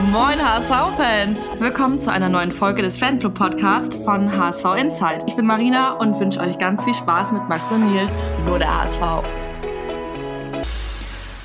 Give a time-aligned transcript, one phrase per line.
[0.00, 1.38] Moin HSV-Fans!
[1.60, 5.24] Willkommen zu einer neuen Folge des Fanclub-Podcasts von HSV Insight.
[5.26, 8.74] Ich bin Marina und wünsche euch ganz viel Spaß mit Max und Nils, nur der
[8.74, 9.00] HSV.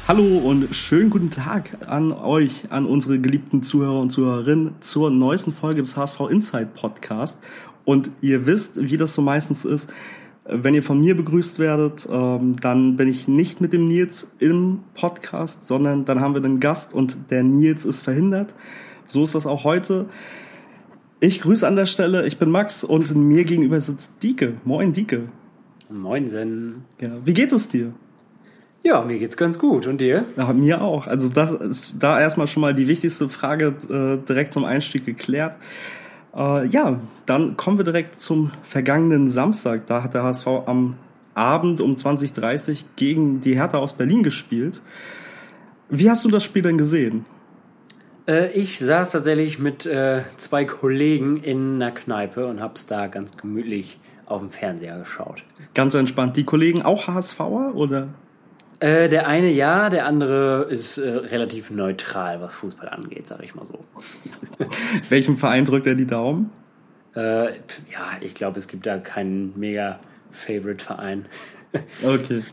[0.07, 5.51] Hallo und schönen guten Tag an euch, an unsere geliebten Zuhörer und Zuhörerinnen zur neuesten
[5.51, 7.43] Folge des HSV Insight Podcast.
[7.83, 9.91] Und ihr wisst, wie das so meistens ist,
[10.49, 14.79] wenn ihr von mir begrüßt werdet, ähm, dann bin ich nicht mit dem Nils im
[14.93, 18.53] Podcast, sondern dann haben wir einen Gast und der Nils ist verhindert.
[19.05, 20.05] So ist das auch heute.
[21.19, 24.53] Ich grüße an der Stelle, ich bin Max und mir gegenüber sitzt Dieke.
[24.63, 25.29] Moin, Dieke.
[25.89, 26.85] Moinsen.
[27.01, 27.93] Ja, wie geht es dir?
[28.83, 29.87] Ja, mir geht's ganz gut.
[29.87, 30.25] Und dir?
[30.37, 31.07] Ja, mir auch.
[31.07, 35.57] Also das ist da erstmal schon mal die wichtigste Frage äh, direkt zum Einstieg geklärt.
[36.37, 39.87] Äh, ja, dann kommen wir direkt zum vergangenen Samstag.
[39.87, 40.95] Da hat der HSV am
[41.33, 44.81] Abend um 20.30 gegen die Hertha aus Berlin gespielt.
[45.89, 47.25] Wie hast du das Spiel denn gesehen?
[48.27, 53.37] Äh, ich saß tatsächlich mit äh, zwei Kollegen in einer Kneipe und hab's da ganz
[53.37, 55.43] gemütlich auf dem Fernseher geschaut.
[55.73, 56.37] Ganz entspannt.
[56.37, 58.09] Die Kollegen auch HSVer oder?
[58.79, 63.55] Äh, der eine ja, der andere ist äh, relativ neutral, was Fußball angeht, sag ich
[63.55, 63.83] mal so.
[65.09, 66.51] Welchem Verein drückt er die Daumen?
[67.15, 67.47] Äh,
[67.91, 71.25] ja, ich glaube, es gibt da keinen mega Favorite-Verein.
[72.03, 72.43] okay.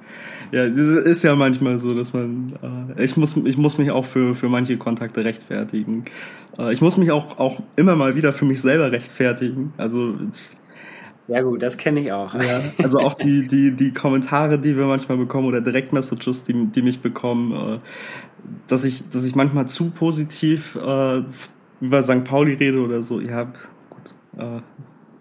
[0.51, 2.95] Ja, das ist ja manchmal so, dass man.
[2.97, 6.07] Äh, ich, muss, ich muss mich auch für, für manche Kontakte rechtfertigen.
[6.59, 9.75] Äh, ich muss mich auch, auch immer mal wieder für mich selber rechtfertigen.
[9.77, 10.15] Also
[11.29, 12.35] ja gut, das kenne ich auch.
[12.35, 16.83] Ja, also auch die, die, die Kommentare, die wir manchmal bekommen oder Direktmessages, die, die
[16.83, 17.79] mich bekommen, äh,
[18.69, 21.23] dass ich, dass ich manchmal zu positiv äh,
[21.81, 22.25] über St.
[22.25, 23.21] Pauli rede oder so.
[23.21, 24.15] Ja, gut.
[24.39, 24.61] Äh,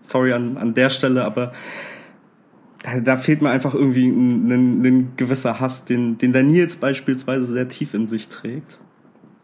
[0.02, 1.54] sorry an, an der Stelle, aber
[2.84, 6.76] da, da fehlt mir einfach irgendwie ein, ein, ein gewisser Hass, den, den der Nils
[6.76, 8.80] beispielsweise sehr tief in sich trägt.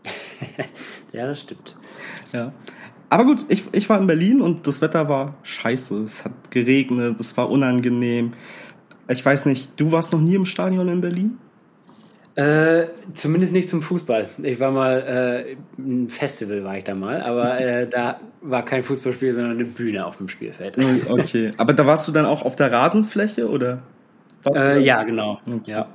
[1.13, 1.77] ja, das stimmt.
[2.33, 2.53] Ja.
[3.09, 6.03] Aber gut, ich, ich war in Berlin und das Wetter war scheiße.
[6.03, 8.33] Es hat geregnet, es war unangenehm.
[9.07, 11.39] Ich weiß nicht, du warst noch nie im Stadion in Berlin?
[12.35, 14.29] Äh, zumindest nicht zum Fußball.
[14.43, 18.83] Ich war mal, äh, ein Festival war ich da mal, aber äh, da war kein
[18.83, 20.77] Fußballspiel, sondern eine Bühne auf dem Spielfeld.
[20.77, 23.81] Oh, okay, aber da warst du dann auch auf der Rasenfläche oder?
[24.55, 25.41] Äh, ja, genau.
[25.45, 25.71] Okay.
[25.71, 25.87] Ja.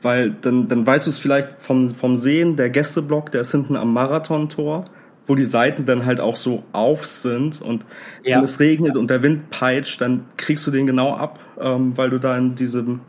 [0.00, 3.76] Weil dann, dann weißt du es vielleicht vom, vom Sehen, der Gästeblock, der ist hinten
[3.76, 4.86] am Marathontor
[5.26, 7.84] wo die Seiten dann halt auch so auf sind und
[8.24, 8.36] ja.
[8.36, 12.10] wenn es regnet und der Wind peitscht, dann kriegst du den genau ab, ähm, weil
[12.10, 13.00] du da in diesem,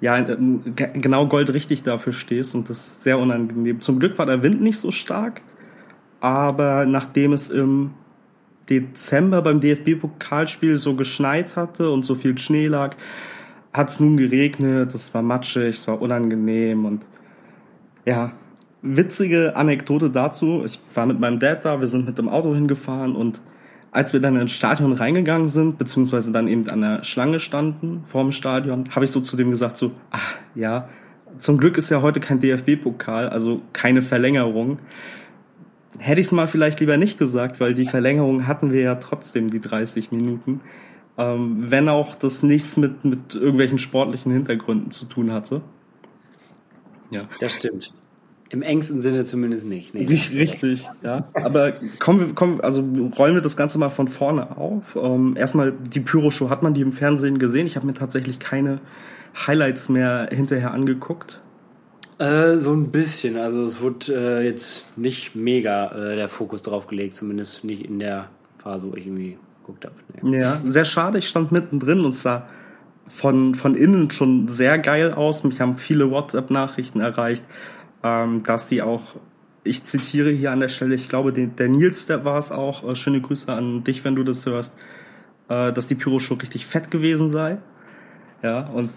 [0.00, 3.80] ja, in, genau goldrichtig dafür stehst und das ist sehr unangenehm.
[3.80, 5.42] Zum Glück war der Wind nicht so stark,
[6.20, 7.90] aber nachdem es im
[8.68, 12.94] Dezember beim DFB-Pokalspiel so geschneit hatte und so viel Schnee lag,
[13.72, 17.04] hat es nun geregnet, es war matschig, es war unangenehm und
[18.04, 18.32] ja,
[18.82, 20.62] witzige Anekdote dazu.
[20.64, 23.40] Ich war mit meinem Dad da, wir sind mit dem Auto hingefahren und
[23.92, 28.32] als wir dann ins Stadion reingegangen sind, beziehungsweise dann eben an der Schlange standen vorm
[28.32, 30.88] Stadion, habe ich so zu dem gesagt, so, ach ja,
[31.38, 34.78] zum Glück ist ja heute kein DFB-Pokal, also keine Verlängerung.
[35.98, 39.50] Hätte ich es mal vielleicht lieber nicht gesagt, weil die Verlängerung hatten wir ja trotzdem,
[39.50, 40.60] die 30 Minuten.
[41.18, 45.62] Ähm, wenn auch das nichts mit, mit irgendwelchen sportlichen Hintergründen zu tun hatte.
[47.10, 47.24] Ja.
[47.40, 47.92] Das stimmt.
[48.52, 49.94] Im engsten Sinne zumindest nicht.
[49.94, 50.06] Nee.
[50.06, 51.28] Richtig, ja.
[51.34, 52.80] Aber kommen wir, kommen, also
[53.16, 54.96] rollen wir das Ganze mal von vorne auf.
[55.00, 57.66] Ähm, erstmal die Pyro-Show, hat man die im Fernsehen gesehen?
[57.66, 58.80] Ich habe mir tatsächlich keine
[59.46, 61.40] Highlights mehr hinterher angeguckt.
[62.18, 63.36] Äh, so ein bisschen.
[63.36, 68.00] Also es wurde äh, jetzt nicht mega äh, der Fokus drauf gelegt, zumindest nicht in
[68.00, 69.94] der Phase, wo ich irgendwie geguckt habe.
[70.22, 70.40] Nee.
[70.40, 71.18] Ja, sehr schade.
[71.18, 72.48] Ich stand mittendrin und sah
[73.06, 75.44] von, von innen schon sehr geil aus.
[75.44, 77.44] Mich haben viele WhatsApp-Nachrichten erreicht
[78.02, 79.02] ähm, dass die auch,
[79.64, 82.88] ich zitiere hier an der Stelle, ich glaube, den, der Nils, der war es auch,
[82.88, 84.76] äh, schöne Grüße an dich, wenn du das hörst,
[85.48, 87.58] äh, dass die Pyro-Show richtig fett gewesen sei.
[88.42, 88.90] Ja, und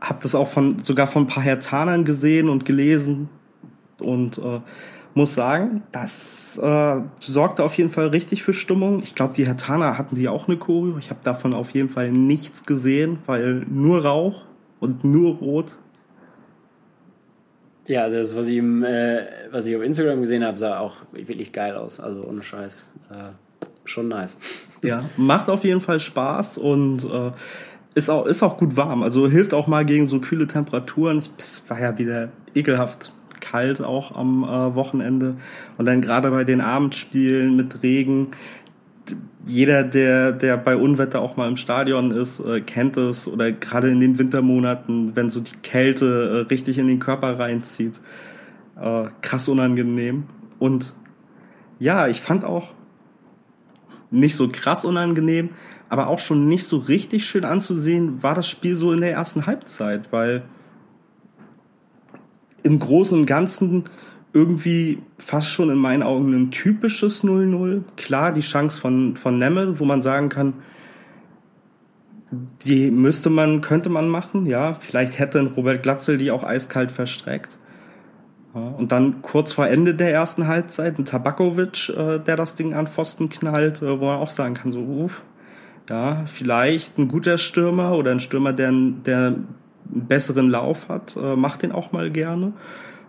[0.00, 3.28] habe das auch von sogar von ein paar Hertanern gesehen und gelesen
[3.98, 4.60] und äh,
[5.14, 9.02] muss sagen, das äh, sorgte auf jeden Fall richtig für Stimmung.
[9.02, 10.98] Ich glaube, die Hertaner hatten die auch eine Choreo.
[10.98, 14.42] Ich habe davon auf jeden Fall nichts gesehen, weil nur Rauch
[14.78, 15.78] und nur Rot
[17.86, 20.96] ja, also das, was ich, im, äh, was ich auf Instagram gesehen habe, sah auch
[21.12, 22.00] wirklich geil aus.
[22.00, 22.92] Also ohne Scheiß.
[23.10, 24.36] Äh, schon nice.
[24.82, 27.30] Ja, macht auf jeden Fall Spaß und äh,
[27.94, 29.02] ist, auch, ist auch gut warm.
[29.02, 31.22] Also hilft auch mal gegen so kühle Temperaturen.
[31.38, 35.36] Es war ja wieder ekelhaft kalt auch am äh, Wochenende.
[35.78, 38.28] Und dann gerade bei den Abendspielen mit Regen,
[39.46, 43.28] jeder, der, der bei Unwetter auch mal im Stadion ist, äh, kennt es.
[43.28, 48.00] Oder gerade in den Wintermonaten, wenn so die Kälte äh, richtig in den Körper reinzieht.
[48.80, 50.24] Äh, krass unangenehm.
[50.58, 50.94] Und
[51.78, 52.68] ja, ich fand auch
[54.10, 55.50] nicht so krass unangenehm,
[55.88, 59.46] aber auch schon nicht so richtig schön anzusehen, war das Spiel so in der ersten
[59.46, 60.42] Halbzeit, weil
[62.62, 63.84] im Großen und Ganzen
[64.32, 67.82] irgendwie fast schon in meinen Augen ein typisches 0-0.
[67.96, 70.54] Klar, die Chance von, von Nemmel, wo man sagen kann,
[72.64, 74.74] die müsste man, könnte man machen, ja.
[74.80, 77.58] Vielleicht hätte Robert Glatzel die auch eiskalt verstreckt.
[78.52, 82.86] Und dann kurz vor Ende der ersten Halbzeit ein Tabakovic, äh, der das Ding an
[82.86, 85.22] Pfosten knallt, äh, wo man auch sagen kann, so, uff,
[85.90, 91.36] ja, vielleicht ein guter Stürmer oder ein Stürmer, der, der einen besseren Lauf hat, äh,
[91.36, 92.54] macht den auch mal gerne.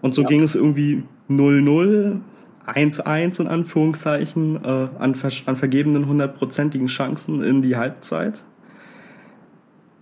[0.01, 0.27] Und so ja.
[0.27, 2.19] ging es irgendwie 0-0,
[2.65, 5.15] 1-1 in Anführungszeichen, äh, an,
[5.45, 8.43] an vergebenen hundertprozentigen Chancen in die Halbzeit.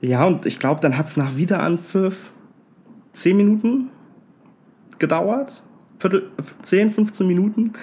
[0.02, 2.32] Ja, und ich glaube, dann hat es nach Wiederanpfiff
[3.14, 3.90] 10 Minuten
[5.00, 5.64] gedauert.
[6.00, 6.30] Viertel,
[6.62, 7.74] 10, 15 Minuten.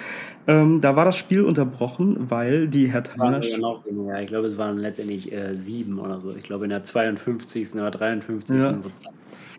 [0.45, 3.41] Ähm, da war das Spiel unterbrochen, weil die Herthaner.
[3.41, 6.35] Ja, ich glaube, es waren letztendlich äh, sieben oder so.
[6.35, 7.75] Ich glaube, in der 52.
[7.75, 8.57] oder 53.
[8.57, 8.71] Ja.
[8.83, 9.03] wurde es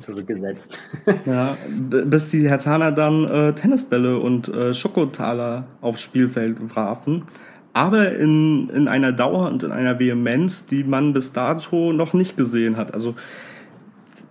[0.05, 0.79] zurückgesetzt.
[1.27, 7.25] ja, bis die Hertaner dann äh, Tennisbälle und äh, Schokotaler aufs Spielfeld warfen.
[7.73, 12.37] Aber in, in einer Dauer und in einer Vehemenz, die man bis dato noch nicht
[12.37, 12.95] gesehen hat.
[12.95, 13.15] Also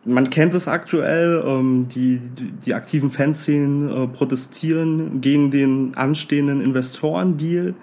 [0.06, 2.20] man kennt es aktuell, ähm, die,
[2.66, 7.74] die, aktiven Fanszenen äh, protestieren gegen den anstehenden Investorendeal.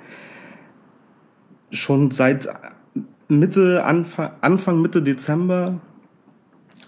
[1.71, 2.49] Schon seit
[3.29, 5.81] Mitte, Anfang, Anfang Mitte Dezember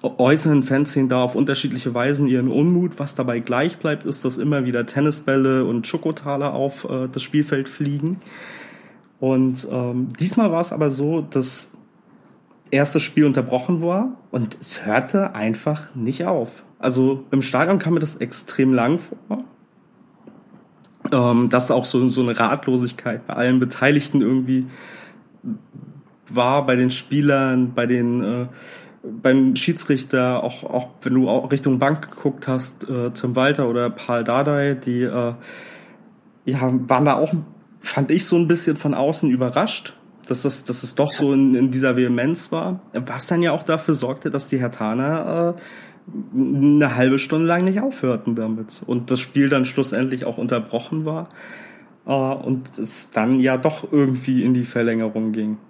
[0.02, 2.99] äußern Fanszenen da auf unterschiedliche Weisen ihren Unmut.
[2.99, 7.69] Was dabei gleich bleibt, ist, dass immer wieder Tennisbälle und Schokotaler auf äh, das Spielfeld
[7.69, 8.19] fliegen.
[9.20, 11.72] Und ähm, diesmal war es aber so, dass
[12.73, 16.65] erste Spiel unterbrochen war und es hörte einfach nicht auf.
[16.79, 19.45] Also im Stadion kam mir das extrem lang vor.
[21.13, 24.67] Ähm, dass auch so, so eine Ratlosigkeit bei allen Beteiligten irgendwie
[26.29, 28.47] war, bei den Spielern, bei den äh,
[29.03, 33.91] beim Schiedsrichter, auch, auch wenn du auch Richtung Bank geguckt hast, äh, Tim Walter oder
[33.91, 35.35] Paul Dardai, die äh,
[36.45, 37.35] ja, waren da auch,
[37.81, 39.95] fand ich, so ein bisschen von außen überrascht,
[40.32, 43.62] dass das, dass es doch so in, in dieser Vehemenz war, was dann ja auch
[43.62, 45.61] dafür sorgte, dass die Hertaner äh,
[46.34, 51.29] eine halbe Stunde lang nicht aufhörten damit und das Spiel dann schlussendlich auch unterbrochen war
[52.06, 55.58] äh, und es dann ja doch irgendwie in die Verlängerung ging.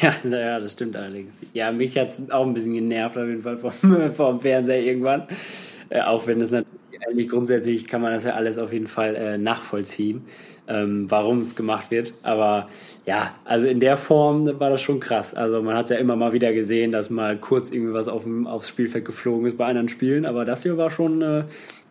[0.00, 1.42] Ja, naja, das stimmt allerdings.
[1.52, 3.72] Ja, mich hat es auch ein bisschen genervt, auf jeden Fall vom,
[4.12, 5.28] vom Fernseher irgendwann.
[5.90, 9.14] Äh, auch wenn es natürlich eigentlich grundsätzlich kann man das ja alles auf jeden Fall
[9.14, 10.24] äh, nachvollziehen,
[10.66, 12.12] ähm, warum es gemacht wird.
[12.24, 12.68] Aber
[13.06, 15.32] ja, also in der Form war das schon krass.
[15.32, 18.24] Also man hat es ja immer mal wieder gesehen, dass mal kurz irgendwie was auf
[18.24, 20.26] dem, aufs Spielfeld geflogen ist bei anderen Spielen.
[20.26, 21.44] Aber das hier war schon äh,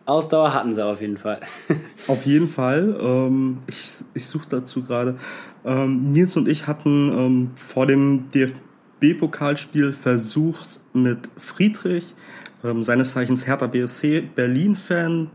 [0.04, 1.40] Ausdauer hatten sie auf jeden Fall.
[2.06, 2.96] auf jeden Fall.
[3.00, 5.16] Ähm, ich ich suche dazu gerade.
[5.64, 12.14] Ähm, Nils und ich hatten ähm, vor dem DFB-Pokalspiel versucht, mit Friedrich,
[12.62, 15.30] ähm, seines Zeichens Hertha BSC Berlin-Fan,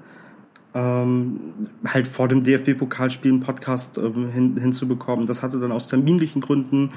[0.74, 1.40] ähm,
[1.86, 5.28] halt vor dem DFB-Pokalspiel einen Podcast ähm, hin, hinzubekommen.
[5.28, 6.92] Das hatte dann aus terminlichen Gründen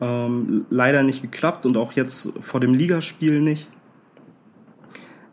[0.00, 3.68] ähm, leider nicht geklappt und auch jetzt vor dem Ligaspiel nicht.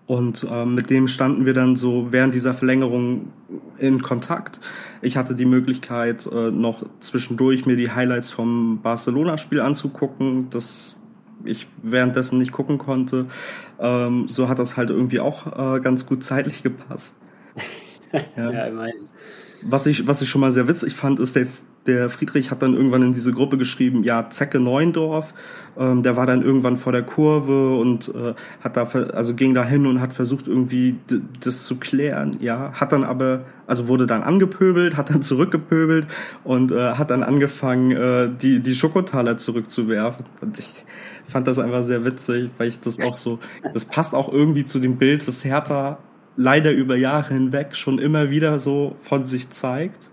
[0.08, 3.32] Und ähm, mit dem standen wir dann so während dieser Verlängerung
[3.78, 4.60] in Kontakt.
[5.02, 10.98] Ich hatte die Möglichkeit, äh, noch zwischendurch mir die Highlights vom Barcelona-Spiel anzugucken, das
[11.46, 13.28] ich währenddessen nicht gucken konnte.
[13.80, 17.16] Ähm, so hat das halt irgendwie auch äh, ganz gut zeitlich gepasst.
[18.38, 19.10] Ja, ja immerhin.
[19.64, 21.48] Was ich, was ich schon mal sehr witzig fand, ist der
[21.88, 25.34] der Friedrich hat dann irgendwann in diese Gruppe geschrieben, ja, Zecke Neuendorf.
[25.78, 29.64] Ähm, der war dann irgendwann vor der Kurve und äh, hat da, also ging da
[29.66, 30.98] hin und hat versucht irgendwie
[31.44, 32.38] das zu klären.
[32.40, 36.08] Ja, hat dann aber, also wurde dann angepöbelt, hat dann zurückgepöbelt
[36.44, 40.26] und äh, hat dann angefangen, äh, die, die Schokotaler zurückzuwerfen.
[40.42, 40.86] Und ich
[41.26, 43.40] fand das einfach sehr witzig, weil ich das auch so,
[43.74, 45.98] das passt auch irgendwie zu dem Bild, was Hertha
[46.42, 50.10] leider über Jahre hinweg schon immer wieder so von sich zeigt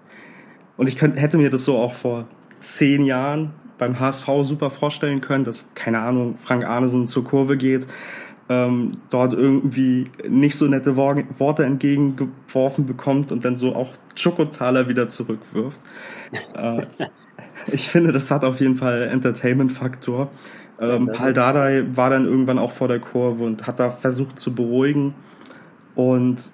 [0.76, 2.26] und ich könnte, hätte mir das so auch vor
[2.61, 7.87] zehn Jahren beim HSV super vorstellen können, dass, keine Ahnung, Frank Arnesen zur Kurve geht,
[8.49, 15.08] ähm, dort irgendwie nicht so nette Worte entgegengeworfen bekommt und dann so auch Schokotaler wieder
[15.08, 15.80] zurückwirft.
[16.56, 16.87] äh,
[17.73, 20.30] ich finde, das hat auf jeden Fall Entertainment-Faktor.
[20.80, 24.54] Ähm, Paul Dardai war dann irgendwann auch vor der Kurve und hat da versucht zu
[24.54, 25.14] beruhigen.
[25.99, 26.52] Und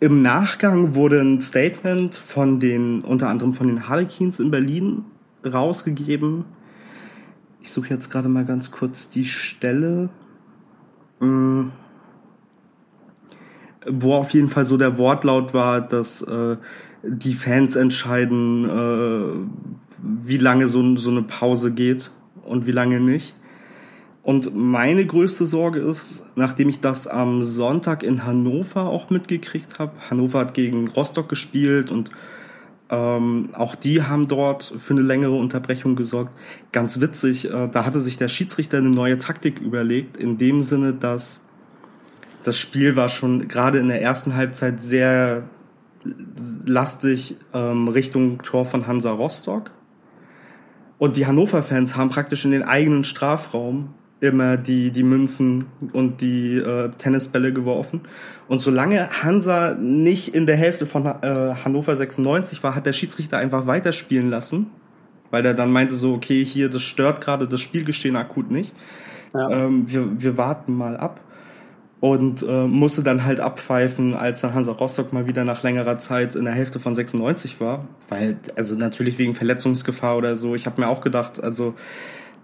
[0.00, 5.04] im Nachgang wurde ein Statement von den, unter anderem von den Harlequins in Berlin
[5.44, 6.46] rausgegeben.
[7.60, 10.08] Ich suche jetzt gerade mal ganz kurz die Stelle.
[11.18, 11.64] Mm.
[13.86, 16.56] wo auf jeden Fall so der Wortlaut war, dass äh,
[17.02, 22.10] die Fans entscheiden, äh, wie lange so, so eine Pause geht
[22.42, 23.34] und wie lange nicht.
[24.22, 29.92] Und meine größte Sorge ist, nachdem ich das am Sonntag in Hannover auch mitgekriegt habe,
[30.10, 32.10] Hannover hat gegen Rostock gespielt und
[32.90, 36.32] ähm, auch die haben dort für eine längere Unterbrechung gesorgt.
[36.72, 40.92] Ganz witzig, äh, da hatte sich der Schiedsrichter eine neue Taktik überlegt, in dem Sinne,
[40.92, 41.46] dass
[42.42, 45.44] das Spiel war schon gerade in der ersten Halbzeit sehr
[46.66, 49.70] lastig ähm, Richtung Tor von Hansa Rostock.
[50.98, 56.56] Und die Hannover-Fans haben praktisch in den eigenen Strafraum immer die, die Münzen und die
[56.56, 58.02] äh, Tennisbälle geworfen.
[58.48, 63.38] Und solange Hansa nicht in der Hälfte von äh, Hannover 96 war, hat der Schiedsrichter
[63.38, 64.66] einfach weiterspielen lassen,
[65.30, 68.74] weil er dann meinte so, okay, hier, das stört gerade das Spielgeschehen akut nicht.
[69.34, 69.50] Ja.
[69.50, 71.20] Ähm, wir, wir warten mal ab
[72.00, 76.34] und äh, musste dann halt abpfeifen, als dann Hansa Rostock mal wieder nach längerer Zeit
[76.34, 80.54] in der Hälfte von 96 war, weil also natürlich wegen Verletzungsgefahr oder so.
[80.54, 81.74] Ich habe mir auch gedacht, also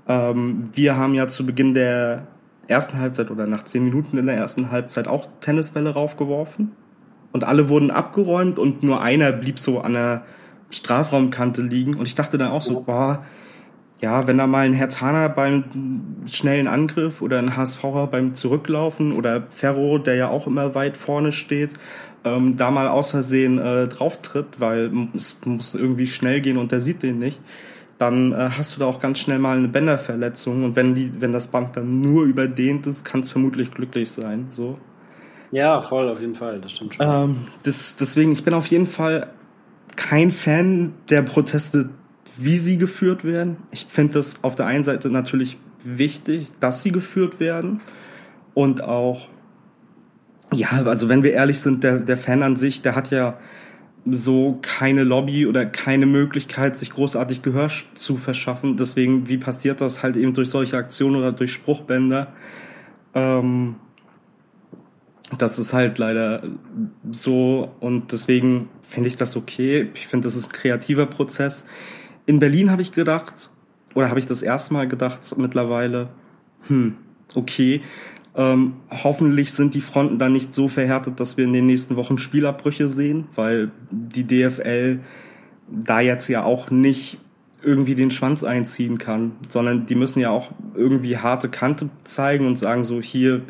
[0.09, 2.27] ähm, wir haben ja zu Beginn der
[2.69, 6.73] ersten Halbzeit oder nach zehn Minuten in der ersten Halbzeit auch Tennisbälle raufgeworfen.
[7.33, 10.25] Und alle wurden abgeräumt und nur einer blieb so an der
[10.71, 11.95] Strafraumkante liegen.
[11.95, 13.25] Und ich dachte dann auch so, boah,
[14.01, 15.65] ja, wenn da mal ein Hertaner beim
[16.27, 21.33] schnellen Angriff oder ein HSVer beim Zurücklaufen oder Ferro, der ja auch immer weit vorne
[21.33, 21.71] steht,
[22.25, 26.81] ähm, da mal aus Versehen äh, drauftritt, weil es muss irgendwie schnell gehen und der
[26.81, 27.41] sieht den nicht,
[27.99, 31.33] dann äh, hast du da auch ganz schnell mal eine Bänderverletzung und wenn die, wenn
[31.33, 34.47] das Band dann nur überdehnt ist, kann es vermutlich glücklich sein.
[34.51, 34.79] So.
[35.53, 37.07] Ja, voll, auf jeden Fall, das stimmt schon.
[37.07, 39.29] Ähm, das, deswegen, ich bin auf jeden Fall
[39.95, 41.91] kein Fan der Proteste
[42.37, 43.57] wie sie geführt werden.
[43.71, 47.81] Ich finde das auf der einen Seite natürlich wichtig, dass sie geführt werden
[48.55, 49.29] und auch,
[50.53, 53.39] ja, also wenn wir ehrlich sind, der, der Fan an sich, der hat ja
[54.11, 58.77] so keine Lobby oder keine Möglichkeit, sich großartig Gehör zu verschaffen.
[58.77, 62.33] Deswegen, wie passiert das halt eben durch solche Aktionen oder durch Spruchbänder?
[63.15, 63.77] Ähm,
[65.39, 66.45] das ist halt leider
[67.11, 69.91] so und deswegen finde ich das okay.
[69.95, 71.67] Ich finde, das ist ein kreativer Prozess
[72.27, 73.49] in Berlin habe ich gedacht,
[73.95, 76.09] oder habe ich das erste Mal gedacht mittlerweile,
[76.67, 76.97] hm,
[77.35, 77.81] okay,
[78.37, 82.19] ähm, hoffentlich sind die Fronten dann nicht so verhärtet, dass wir in den nächsten Wochen
[82.19, 85.01] Spielabbrüche sehen, weil die DFL
[85.69, 87.19] da jetzt ja auch nicht
[87.63, 92.57] irgendwie den Schwanz einziehen kann, sondern die müssen ja auch irgendwie harte Kante zeigen und
[92.57, 93.43] sagen so hier,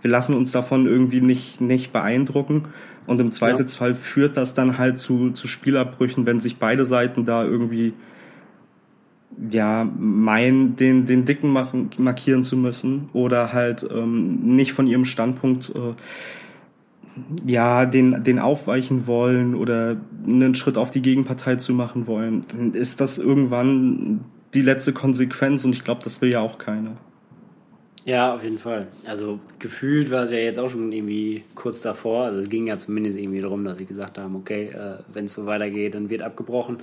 [0.00, 2.68] wir lassen uns davon irgendwie nicht, nicht beeindrucken.
[3.06, 3.96] Und im Zweifelsfall ja.
[3.96, 7.92] führt das dann halt zu, zu Spielabbrüchen, wenn sich beide Seiten da irgendwie
[9.50, 15.04] ja, meinen, den, den Dicken machen, markieren zu müssen oder halt ähm, nicht von ihrem
[15.04, 15.94] Standpunkt äh,
[17.46, 22.72] ja, den, den aufweichen wollen oder einen Schritt auf die Gegenpartei zu machen wollen, dann
[22.74, 26.96] ist das irgendwann die letzte Konsequenz und ich glaube, das will ja auch keiner.
[28.04, 28.88] Ja, auf jeden Fall.
[29.06, 32.24] Also gefühlt war es ja jetzt auch schon irgendwie kurz davor.
[32.24, 35.32] Also es ging ja zumindest irgendwie darum, dass sie gesagt haben, okay, äh, wenn es
[35.32, 36.78] so weitergeht, dann wird abgebrochen.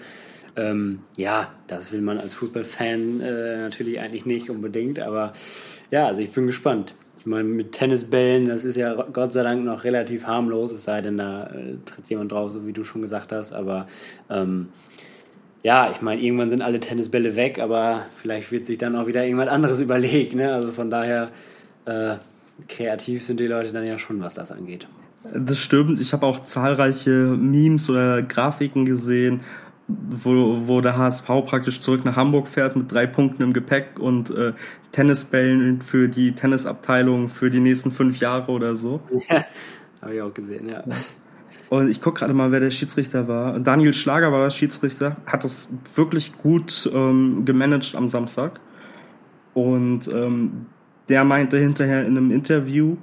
[0.55, 5.33] Ähm, ja, das will man als Fußballfan äh, natürlich eigentlich nicht unbedingt, aber
[5.91, 6.93] ja, also ich bin gespannt.
[7.19, 11.01] Ich meine, mit Tennisbällen, das ist ja Gott sei Dank noch relativ harmlos, es sei
[11.01, 13.87] denn, da äh, tritt jemand drauf, so wie du schon gesagt hast, aber
[14.29, 14.69] ähm,
[15.63, 19.23] ja, ich meine, irgendwann sind alle Tennisbälle weg, aber vielleicht wird sich dann auch wieder
[19.23, 20.33] irgendwas anderes überlegt.
[20.33, 20.51] Ne?
[20.51, 21.29] Also von daher,
[21.85, 22.15] äh,
[22.67, 24.87] kreativ sind die Leute dann ja schon, was das angeht.
[25.23, 25.99] Das stimmt.
[25.99, 29.41] Ich habe auch zahlreiche Memes oder Grafiken gesehen,
[30.09, 34.29] wo, wo der HSV praktisch zurück nach Hamburg fährt mit drei Punkten im Gepäck und
[34.31, 34.53] äh,
[34.91, 39.01] Tennisbällen für die Tennisabteilung für die nächsten fünf Jahre oder so.
[39.29, 39.45] Ja,
[40.01, 40.83] habe ich auch gesehen, ja.
[41.69, 43.59] Und ich gucke gerade mal, wer der Schiedsrichter war.
[43.59, 48.59] Daniel Schlager war der Schiedsrichter, hat das wirklich gut ähm, gemanagt am Samstag.
[49.53, 50.65] Und ähm,
[51.07, 52.97] der meinte hinterher in einem Interview,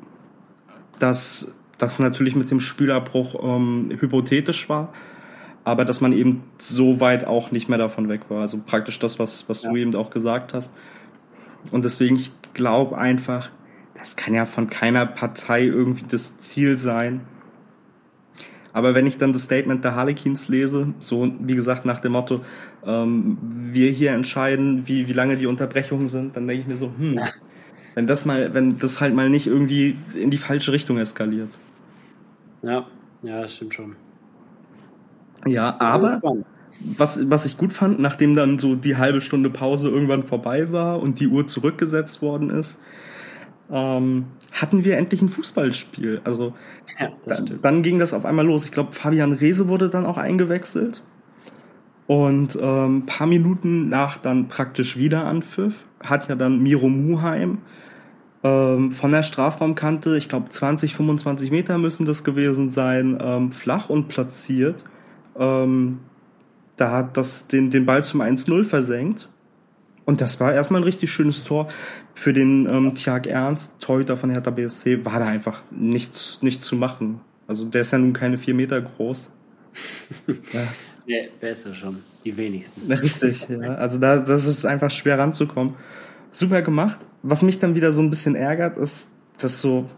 [0.99, 4.93] dass das natürlich mit dem Spielabbruch ähm, hypothetisch war,
[5.69, 8.41] aber dass man eben so weit auch nicht mehr davon weg war.
[8.41, 9.71] Also praktisch das, was, was ja.
[9.71, 10.73] du eben auch gesagt hast.
[11.71, 13.51] Und deswegen, ich glaube einfach,
[13.95, 17.21] das kann ja von keiner Partei irgendwie das Ziel sein,
[18.73, 22.45] aber wenn ich dann das Statement der Harlequins lese, so wie gesagt nach dem Motto,
[22.87, 23.37] ähm,
[23.73, 27.19] wir hier entscheiden, wie, wie lange die Unterbrechungen sind, dann denke ich mir so, hm,
[27.95, 31.51] wenn das mal, wenn das halt mal nicht irgendwie in die falsche Richtung eskaliert.
[32.63, 32.87] Ja,
[33.23, 33.97] ja, das stimmt schon.
[35.47, 36.21] Ja, aber
[36.81, 41.01] was, was ich gut fand, nachdem dann so die halbe Stunde Pause irgendwann vorbei war
[41.01, 42.81] und die Uhr zurückgesetzt worden ist,
[43.71, 46.21] ähm, hatten wir endlich ein Fußballspiel.
[46.25, 46.55] Also
[46.99, 48.65] ja, dann, dann, ging das auf einmal los.
[48.65, 51.03] Ich glaube, Fabian Rehse wurde dann auch eingewechselt.
[52.07, 57.59] Und ähm, paar Minuten nach dann praktisch wieder Anpfiff hat ja dann Miro Muheim
[58.43, 63.91] ähm, von der Strafraumkante, ich glaube 20, 25 Meter müssen das gewesen sein, ähm, flach
[63.91, 64.85] und platziert.
[65.39, 66.01] Ähm,
[66.77, 69.29] da hat das den, den Ball zum 1-0 versenkt.
[70.05, 71.69] Und das war erstmal ein richtig schönes Tor.
[72.15, 76.77] Für den ähm, Tiag Ernst, Torhüter von Hertha BSC, war da einfach nichts, nichts zu
[76.77, 77.21] machen.
[77.47, 79.31] Also der ist ja nun keine vier Meter groß.
[80.27, 80.61] ja.
[81.07, 81.99] Nee, besser schon.
[82.25, 82.91] Die wenigsten.
[82.93, 83.75] Richtig, ja.
[83.75, 85.75] Also da, das ist einfach schwer ranzukommen.
[86.31, 86.99] Super gemacht.
[87.23, 89.89] Was mich dann wieder so ein bisschen ärgert, ist, dass so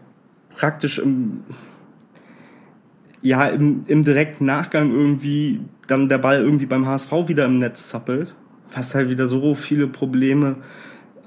[0.55, 1.43] praktisch im,
[3.21, 7.89] ja, im, im direkten Nachgang irgendwie dann der Ball irgendwie beim HSV wieder im Netz
[7.89, 8.35] zappelt.
[8.73, 10.55] Was halt wieder so viele Probleme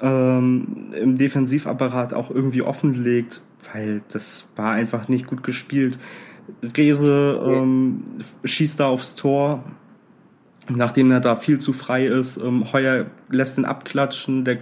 [0.01, 5.99] ähm, im Defensivapparat auch irgendwie offenlegt, weil das war einfach nicht gut gespielt.
[6.77, 8.03] Rese ähm,
[8.45, 9.65] schießt da aufs Tor,
[10.69, 12.37] nachdem er da viel zu frei ist.
[12.39, 14.59] Ähm, Heuer lässt ihn abklatschen, der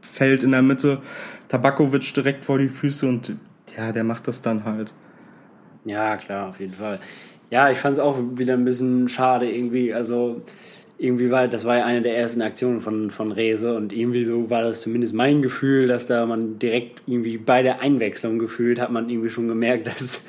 [0.00, 1.00] fällt in der Mitte.
[1.48, 3.36] Tabakovic direkt vor die Füße und
[3.76, 4.92] ja, der macht das dann halt.
[5.84, 6.98] Ja, klar, auf jeden Fall.
[7.50, 9.92] Ja, ich fand es auch wieder ein bisschen schade irgendwie.
[9.92, 10.42] Also
[10.98, 14.48] irgendwie war das war ja eine der ersten Aktionen von, von Rese und irgendwie so
[14.48, 18.90] war das zumindest mein Gefühl, dass da man direkt irgendwie bei der Einwechslung gefühlt hat
[18.90, 20.22] man irgendwie schon gemerkt, dass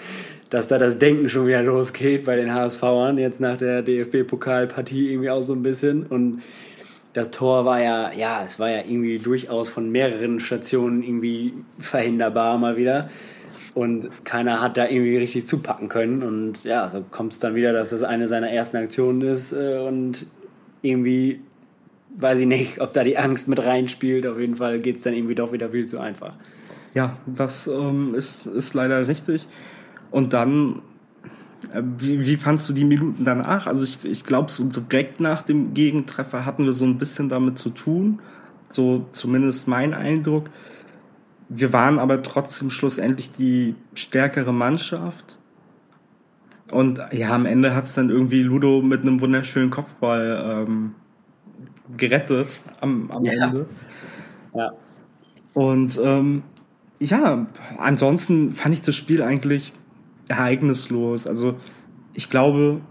[0.49, 5.29] dass da das Denken schon wieder losgeht bei den HSVern, jetzt nach der DFB-Pokalpartie irgendwie
[5.29, 6.05] auch so ein bisschen.
[6.05, 6.43] Und
[7.13, 12.57] das Tor war ja, ja, es war ja irgendwie durchaus von mehreren Stationen irgendwie verhinderbar
[12.57, 13.09] mal wieder.
[13.75, 16.23] Und keiner hat da irgendwie richtig zupacken können.
[16.23, 19.51] Und ja, so kommt es dann wieder, dass das eine seiner ersten Aktionen ist.
[19.51, 20.27] Äh, und
[20.81, 21.41] irgendwie,
[22.17, 24.25] weiß ich nicht, ob da die Angst mit reinspielt.
[24.27, 26.35] Auf jeden Fall geht es dann irgendwie doch wieder viel zu einfach.
[26.93, 29.45] Ja, das ähm, ist, ist leider richtig.
[30.09, 30.81] Und dann,
[31.73, 33.67] äh, wie, wie fandst du die Minuten danach?
[33.67, 37.59] Also ich, ich glaube, so direkt nach dem Gegentreffer hatten wir so ein bisschen damit
[37.59, 38.19] zu tun.
[38.69, 40.49] So zumindest mein Eindruck.
[41.49, 45.37] Wir waren aber trotzdem schlussendlich die stärkere Mannschaft.
[46.71, 50.95] Und ja, am Ende hat es dann irgendwie Ludo mit einem wunderschönen Kopfball ähm,
[51.95, 53.45] gerettet am, am ja.
[53.45, 53.65] Ende.
[54.55, 54.71] Ja.
[55.53, 56.43] Und ähm,
[56.99, 57.45] ja,
[57.77, 59.73] ansonsten fand ich das Spiel eigentlich
[60.27, 61.27] ereignislos.
[61.27, 61.55] Also
[62.13, 62.81] ich glaube,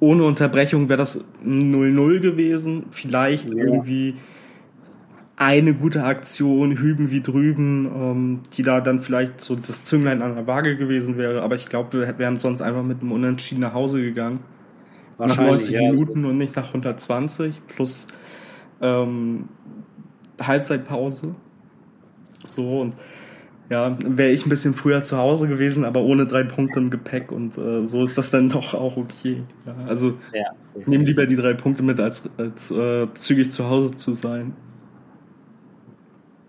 [0.00, 2.86] ohne Unterbrechung wäre das 0-0 gewesen.
[2.90, 3.56] Vielleicht ja.
[3.56, 4.14] irgendwie
[5.38, 10.34] eine gute Aktion, hüben wie drüben, ähm, die da dann vielleicht so das Zünglein an
[10.34, 11.42] der Waage gewesen wäre.
[11.42, 14.40] Aber ich glaube, wir wären sonst einfach mit einem Unentschieden nach Hause gegangen.
[15.16, 15.80] Nach 90 ja.
[15.80, 18.08] Minuten und nicht nach 120 plus
[18.80, 19.48] ähm,
[20.40, 21.36] Halbzeitpause.
[22.44, 22.94] So und
[23.70, 27.30] ja, wäre ich ein bisschen früher zu Hause gewesen, aber ohne drei Punkte im Gepäck
[27.30, 29.44] und äh, so ist das dann doch auch okay.
[29.66, 30.46] Ja, also ja.
[30.86, 34.54] nehme lieber die drei Punkte mit, als, als äh, zügig zu Hause zu sein.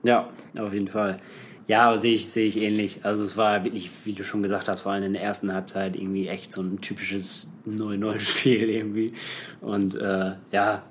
[0.10, 1.20] Ja, auf jeden Fall.
[1.68, 3.02] Ja, aber sehe ich, sehe ich ähnlich.
[3.04, 5.96] Also es war wirklich, wie du schon gesagt hast, vor allem in der ersten Halbzeit
[5.96, 9.14] irgendwie echt so ein typisches 0-0-Spiel irgendwie.
[9.62, 10.82] Und äh, ja,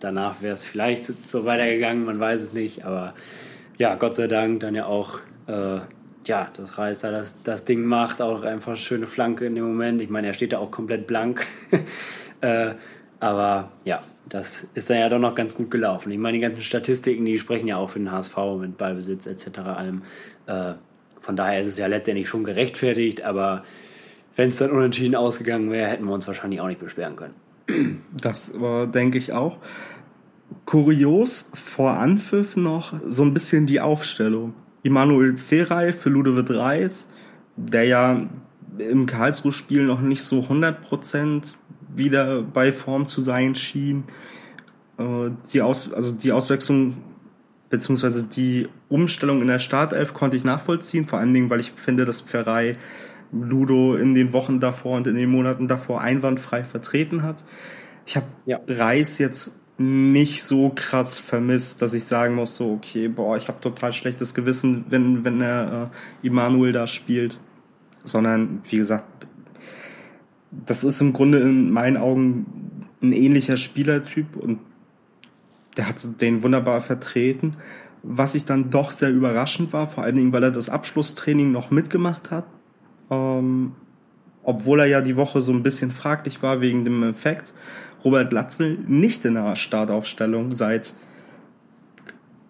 [0.00, 3.14] danach wäre es vielleicht so weitergegangen, man weiß es nicht, aber
[3.78, 5.78] ja, Gott sei Dank dann ja auch äh,
[6.26, 10.00] ja, das Reis da das, das Ding macht, auch einfach schöne Flanke in dem Moment.
[10.02, 11.46] Ich meine, er steht da auch komplett blank.
[12.40, 12.72] äh,
[13.20, 16.10] aber ja, das ist dann ja doch noch ganz gut gelaufen.
[16.10, 19.58] Ich meine, die ganzen Statistiken, die sprechen ja auch für den HSV mit Ballbesitz etc.
[19.60, 20.02] allem.
[20.46, 20.74] Äh,
[21.20, 23.64] von daher ist es ja letztendlich schon gerechtfertigt, aber
[24.34, 27.34] wenn es dann unentschieden ausgegangen wäre, hätten wir uns wahrscheinlich auch nicht beschweren können.
[28.12, 29.58] Das äh, denke ich auch.
[30.64, 34.54] Kurios vor Anpfiff noch so ein bisschen die Aufstellung.
[34.82, 37.08] Immanuel Ferrei für Ludovic Reis,
[37.56, 38.26] der ja
[38.78, 41.54] im Karlsruhe-Spiel noch nicht so 100%
[41.96, 44.04] wieder bei Form zu sein schien.
[44.98, 46.94] Äh, die, Aus, also die Auswechslung
[47.68, 52.04] beziehungsweise die Umstellung in der Startelf konnte ich nachvollziehen, vor allen Dingen, weil ich finde,
[52.04, 52.76] dass Ferrei
[53.32, 57.44] Ludo in den Wochen davor und in den Monaten davor einwandfrei vertreten hat.
[58.06, 58.60] Ich habe ja.
[58.68, 63.60] Reis jetzt nicht so krass vermisst, dass ich sagen muss, so, okay, boah, ich habe
[63.60, 65.90] total schlechtes Gewissen, wenn, wenn er
[66.22, 67.38] äh, Immanuel da spielt.
[68.04, 69.26] Sondern, wie gesagt,
[70.50, 72.46] das ist im Grunde in meinen Augen
[73.02, 74.58] ein ähnlicher Spielertyp und
[75.76, 77.56] der hat den wunderbar vertreten.
[78.02, 81.70] Was ich dann doch sehr überraschend war, vor allen Dingen, weil er das Abschlusstraining noch
[81.70, 82.46] mitgemacht hat.
[83.10, 83.72] Ähm,
[84.42, 87.52] obwohl er ja die Woche so ein bisschen fraglich war wegen dem Effekt.
[88.04, 90.94] Robert Latzel nicht in der Startaufstellung seit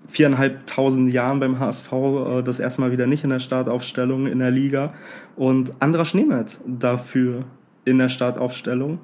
[0.07, 4.51] viereinhalbtausend Jahren beim HSV äh, das erste Mal wieder nicht in der Startaufstellung in der
[4.51, 4.95] Liga.
[5.37, 7.45] Und Andra Schneemet dafür
[7.87, 8.99] in der Startaufstellung.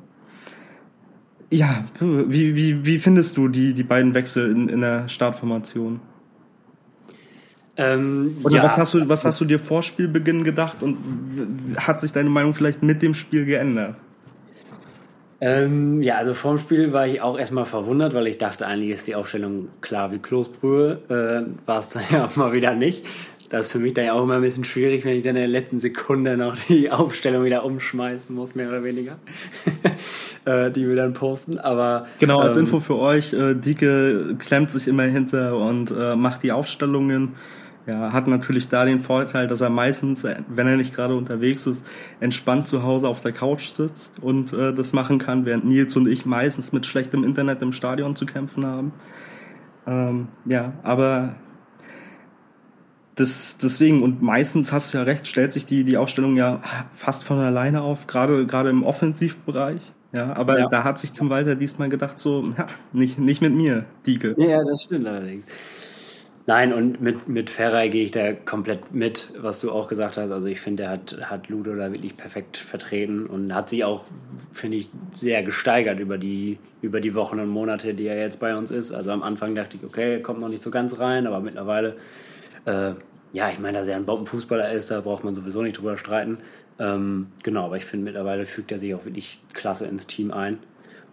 [1.51, 6.01] Ja, wie, wie, wie findest du die, die beiden Wechsel in, in der Startformation?
[7.77, 8.63] Ähm, Oder ja.
[8.63, 10.99] was, hast du, was hast du dir vor Spielbeginn gedacht und
[11.77, 13.97] hat sich deine Meinung vielleicht mit dem Spiel geändert?
[15.45, 19.09] Ähm, ja, also vorm Spiel war ich auch erstmal verwundert, weil ich dachte, eigentlich ist
[19.09, 21.01] die Aufstellung klar wie Kloßbrühe.
[21.09, 23.05] Äh, war es dann ja auch mal wieder nicht.
[23.53, 25.43] Das ist für mich dann ja auch immer ein bisschen schwierig, wenn ich dann in
[25.43, 29.19] der letzten Sekunde noch die Aufstellung wieder umschmeißen muss, mehr oder weniger.
[30.47, 31.59] äh, die wir dann posten.
[31.59, 36.17] Aber genau als ähm, Info für euch: äh, Dike klemmt sich immer hinter und äh,
[36.17, 37.35] macht die Aufstellungen
[37.85, 41.85] ja, hat natürlich da den Vorteil, dass er meistens, wenn er nicht gerade unterwegs ist,
[42.21, 46.07] entspannt zu Hause auf der Couch sitzt und äh, das machen kann, während Nils und
[46.07, 48.93] ich meistens mit schlechtem Internet im Stadion zu kämpfen haben.
[49.85, 51.35] Ähm, ja, aber
[53.15, 57.25] das, deswegen, und meistens hast du ja recht, stellt sich die, die Aufstellung ja fast
[57.25, 59.93] von alleine auf, gerade, gerade im Offensivbereich.
[60.13, 60.69] Ja, aber ja.
[60.69, 64.35] da hat sich Tim Walter diesmal gedacht, so, ja, nicht, nicht mit mir, Dieke.
[64.39, 65.47] Ja, das stimmt allerdings.
[66.47, 70.33] Nein, und mit, mit Ferrei gehe ich da komplett mit, was du auch gesagt hast.
[70.33, 74.05] Also ich finde, er hat, hat Ludo da wirklich perfekt vertreten und hat sich auch,
[74.53, 78.57] finde ich, sehr gesteigert über die, über die Wochen und Monate, die er jetzt bei
[78.57, 78.91] uns ist.
[78.91, 81.97] Also am Anfang dachte ich, okay, er kommt noch nicht so ganz rein, aber mittlerweile,
[82.67, 82.93] äh,
[83.33, 86.39] ja, ich meine, dass er ein Bombenfußballer ist, da braucht man sowieso nicht drüber streiten.
[86.79, 90.59] Ähm, genau, aber ich finde, mittlerweile fügt er sich auch wirklich klasse ins Team ein.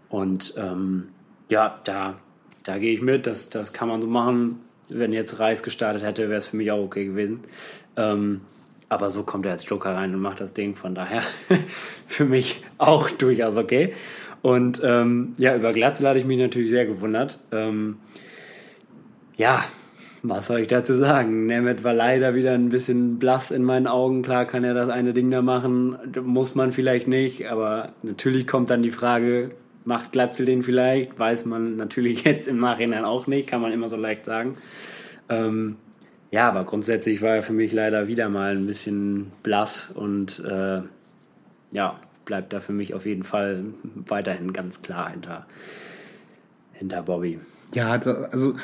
[0.09, 1.09] Und ähm,
[1.47, 2.15] ja, da,
[2.63, 4.59] da gehe ich mit, das, das kann man so machen
[4.89, 7.41] wenn jetzt Reis gestartet hätte, wäre es für mich auch okay gewesen.
[7.95, 8.41] Ähm,
[8.89, 10.75] aber so kommt er als Joker rein und macht das Ding.
[10.75, 11.21] Von daher
[12.07, 13.93] für mich auch durchaus okay.
[14.41, 17.38] Und ähm, ja, über Glatzel hatte ich mich natürlich sehr gewundert.
[17.51, 17.97] Ähm,
[19.38, 19.63] ja,
[20.21, 21.45] was soll ich dazu sagen?
[21.45, 24.21] Nemeth war leider wieder ein bisschen blass in meinen Augen.
[24.21, 27.49] Klar kann er das eine Ding da machen, muss man vielleicht nicht.
[27.49, 29.51] Aber natürlich kommt dann die Frage,
[29.86, 31.17] Macht Glatzel den vielleicht?
[31.17, 34.55] Weiß man natürlich jetzt im Nachhinein auch nicht, kann man immer so leicht sagen.
[35.29, 35.77] Ähm,
[36.32, 40.82] ja, aber grundsätzlich war er für mich leider wieder mal ein bisschen blass und äh,
[41.71, 43.65] ja, bleibt da für mich auf jeden Fall
[44.05, 45.47] weiterhin ganz klar hinter,
[46.73, 47.39] hinter Bobby.
[47.73, 48.55] Ja, also, also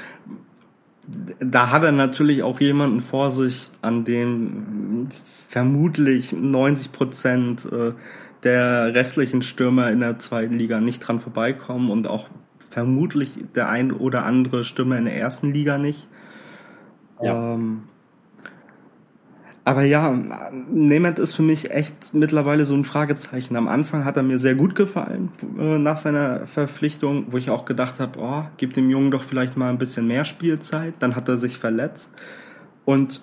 [1.39, 5.09] da hat er natürlich auch jemanden vor sich, an dem
[5.47, 7.93] vermutlich 90 Prozent äh,
[8.43, 12.29] der restlichen Stürmer in der zweiten Liga nicht dran vorbeikommen und auch
[12.69, 16.07] vermutlich der ein oder andere Stürmer in der ersten Liga nicht.
[17.21, 17.53] Ja.
[17.53, 17.83] Ähm,
[19.65, 20.15] aber ja,
[20.71, 23.55] Nemeth ist für mich echt mittlerweile so ein Fragezeichen.
[23.55, 27.65] Am Anfang hat er mir sehr gut gefallen äh, nach seiner Verpflichtung, wo ich auch
[27.65, 30.93] gedacht habe, oh, gib dem Jungen doch vielleicht mal ein bisschen mehr Spielzeit.
[30.99, 32.13] Dann hat er sich verletzt.
[32.85, 33.21] Und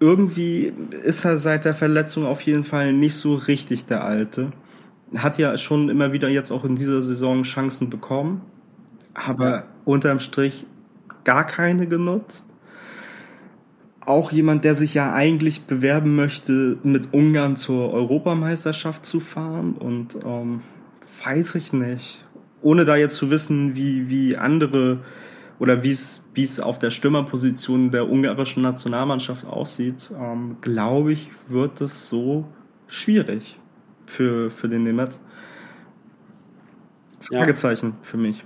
[0.00, 4.52] irgendwie ist er seit der Verletzung auf jeden Fall nicht so richtig der Alte.
[5.16, 8.42] Hat ja schon immer wieder jetzt auch in dieser Saison Chancen bekommen,
[9.14, 9.64] aber ja.
[9.86, 10.66] unterm Strich
[11.24, 12.51] gar keine genutzt.
[14.04, 20.16] Auch jemand, der sich ja eigentlich bewerben möchte, mit Ungarn zur Europameisterschaft zu fahren und
[20.24, 20.62] ähm,
[21.24, 22.24] weiß ich nicht.
[22.62, 25.00] Ohne da jetzt zu wissen, wie, wie andere
[25.58, 31.30] oder wie es wie es auf der Stürmerposition der ungarischen Nationalmannschaft aussieht, ähm, glaube ich,
[31.48, 32.46] wird es so
[32.86, 33.58] schwierig
[34.06, 35.18] für, für den Nemeth.
[37.20, 37.96] Fragezeichen ja.
[38.02, 38.44] für mich.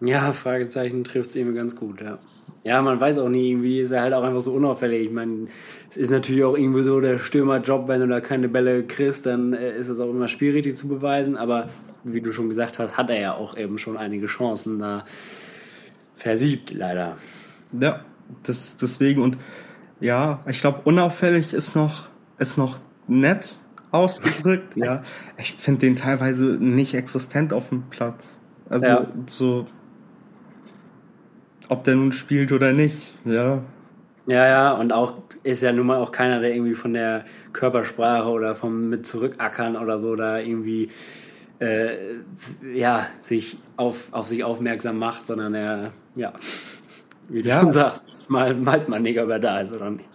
[0.00, 2.18] Ja, Fragezeichen trifft es eben ganz gut, ja.
[2.64, 5.06] Ja, man weiß auch nie, irgendwie ist er halt auch einfach so unauffällig.
[5.06, 5.46] Ich meine,
[5.90, 9.52] es ist natürlich auch irgendwie so der Stürmerjob, wenn du da keine Bälle kriegst, dann
[9.52, 11.36] äh, ist es auch immer schwierig, die zu beweisen.
[11.36, 11.68] Aber
[12.04, 15.04] wie du schon gesagt hast, hat er ja auch eben schon einige Chancen, da
[16.16, 17.16] versiebt, leider.
[17.78, 18.04] Ja,
[18.44, 19.38] das, deswegen und
[20.00, 23.58] ja, ich glaube, unauffällig ist noch, ist noch nett
[23.90, 24.72] ausgedrückt.
[24.76, 25.02] ja,
[25.36, 28.40] ich finde den teilweise nicht existent auf dem Platz.
[28.68, 29.06] Also ja.
[29.26, 29.66] so,
[31.68, 33.62] ob der nun spielt oder nicht, ja.
[34.26, 38.28] Ja, ja, und auch ist ja nun mal auch keiner, der irgendwie von der Körpersprache
[38.28, 40.90] oder vom mit zurückackern oder so da irgendwie
[41.58, 42.16] äh,
[42.74, 46.32] ja, sich auf, auf sich aufmerksam macht, sondern er, ja,
[47.28, 47.60] wie du ja.
[47.60, 50.08] schon sagst, mal weiß man nicht, ob er da ist oder nicht.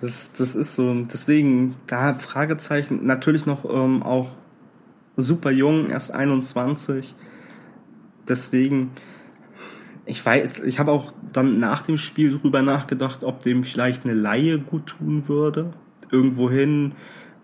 [0.00, 4.28] Das, das ist so, deswegen, da Fragezeichen, natürlich noch ähm, auch
[5.16, 7.14] super jung, erst 21.
[8.28, 8.92] Deswegen,
[10.08, 14.14] ich weiß, ich habe auch dann nach dem Spiel drüber nachgedacht, ob dem vielleicht eine
[14.14, 15.72] Laie gut tun würde.
[16.10, 16.92] Irgendwohin,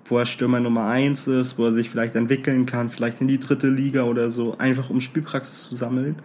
[0.07, 3.39] wo er Stürmer Nummer 1 ist, wo er sich vielleicht entwickeln kann, vielleicht in die
[3.39, 6.17] dritte Liga oder so, einfach um Spielpraxis zu sammeln.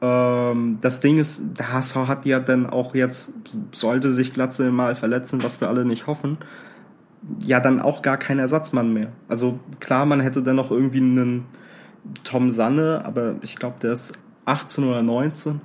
[0.00, 3.34] Ähm, das Ding ist, der HSV hat ja dann auch jetzt,
[3.72, 6.38] sollte sich Glatze mal verletzen, was wir alle nicht hoffen,
[7.40, 9.12] ja dann auch gar keinen Ersatzmann mehr.
[9.28, 11.46] Also klar, man hätte dann noch irgendwie einen
[12.22, 15.60] Tom Sanne, aber ich glaube, der ist 18 oder 19.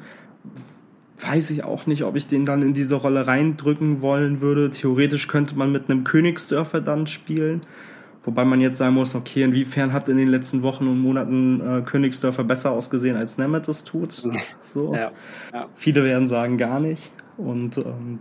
[1.19, 4.69] Weiß ich auch nicht, ob ich den dann in diese Rolle reindrücken wollen würde.
[4.69, 7.61] Theoretisch könnte man mit einem Königsdörfer dann spielen.
[8.23, 11.81] Wobei man jetzt sagen muss, okay, inwiefern hat in den letzten Wochen und Monaten äh,
[11.81, 14.21] Königsdörfer besser ausgesehen, als Nemeth es tut?
[14.61, 14.93] So.
[14.93, 15.11] Ja,
[15.53, 15.67] ja.
[15.75, 17.11] Viele werden sagen, gar nicht.
[17.37, 18.19] Und ähm,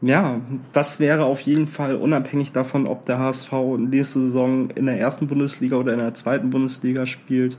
[0.00, 0.40] ja,
[0.72, 5.28] das wäre auf jeden Fall unabhängig davon, ob der HSV nächste Saison in der ersten
[5.28, 7.56] Bundesliga oder in der zweiten Bundesliga spielt,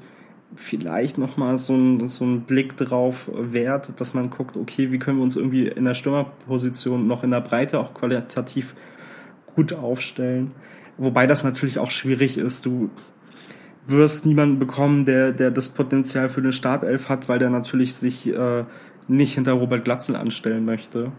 [0.55, 5.17] vielleicht nochmal so ein, so ein Blick drauf wert, dass man guckt, okay, wie können
[5.17, 8.75] wir uns irgendwie in der Stürmerposition noch in der Breite auch qualitativ
[9.55, 10.51] gut aufstellen.
[10.97, 12.65] Wobei das natürlich auch schwierig ist.
[12.65, 12.89] Du
[13.85, 18.27] wirst niemanden bekommen, der, der das Potenzial für eine Startelf hat, weil der natürlich sich
[18.33, 18.63] äh,
[19.07, 21.11] nicht hinter Robert Glatzel anstellen möchte.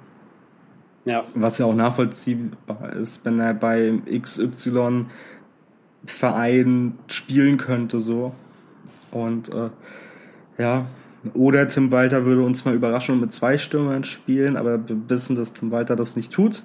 [1.05, 1.25] Ja.
[1.35, 5.07] Was ja auch nachvollziehbar ist, wenn er bei XY
[6.05, 8.35] Verein spielen könnte, so.
[9.11, 9.71] Und äh,
[10.59, 10.87] ja,
[11.35, 15.37] oder Tim Walter würde uns mal überraschen und mit zwei Stürmern spielen, aber wir wissen,
[15.37, 16.65] dass Tim Walter das nicht tut.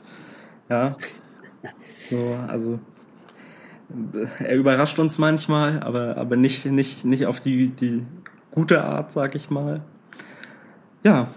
[0.69, 0.95] Ja,
[2.10, 2.80] so, also
[4.39, 8.06] er überrascht uns manchmal, aber, aber nicht, nicht, nicht auf die, die
[8.51, 9.82] gute Art, sag ich mal.
[11.04, 11.30] Ja.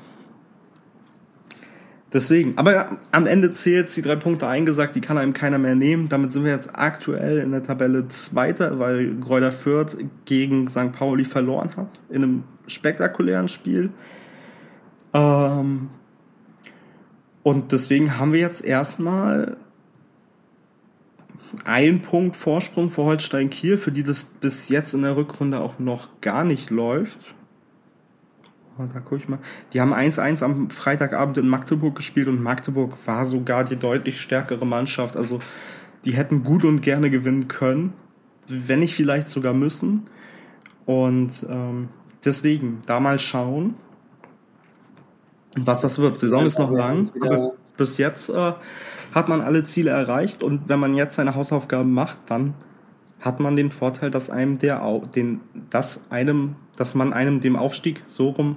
[2.15, 6.09] Deswegen, aber am Ende zählt die drei Punkte eingesagt, die kann einem keiner mehr nehmen.
[6.09, 10.93] Damit sind wir jetzt aktuell in der Tabelle Zweiter, weil Gräuter Fürth gegen St.
[10.93, 13.91] Pauli verloren hat in einem spektakulären Spiel.
[15.13, 15.91] Ähm,
[17.43, 19.57] und deswegen haben wir jetzt erstmal
[21.65, 25.81] ein Punkt Vorsprung vor Holstein Kiel, für die das bis jetzt in der Rückrunde auch
[25.81, 27.19] noch gar nicht läuft.
[28.77, 29.39] Da gucke ich mal.
[29.73, 34.67] Die haben 1-1 am Freitagabend in Magdeburg gespielt und Magdeburg war sogar die deutlich stärkere
[34.67, 35.17] Mannschaft.
[35.17, 35.39] Also
[36.05, 37.93] die hätten gut und gerne gewinnen können,
[38.49, 40.09] wenn nicht vielleicht sogar müssen.
[40.87, 41.89] Und ähm,
[42.25, 43.75] deswegen da mal schauen,
[45.57, 46.19] was das wird.
[46.19, 48.53] Saison ist noch lang, aber bis jetzt äh,
[49.15, 52.55] hat man alle Ziele erreicht und wenn man jetzt seine Hausaufgaben macht, dann
[53.21, 54.83] hat man den Vorteil, dass einem der
[55.15, 58.57] den dass einem dass man einem dem Aufstieg so rum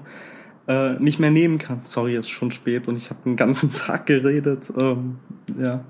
[0.67, 1.81] äh, nicht mehr nehmen kann.
[1.85, 4.71] Sorry, ist schon spät und ich habe den ganzen Tag geredet.
[4.77, 5.19] Ähm,
[5.59, 5.83] ja,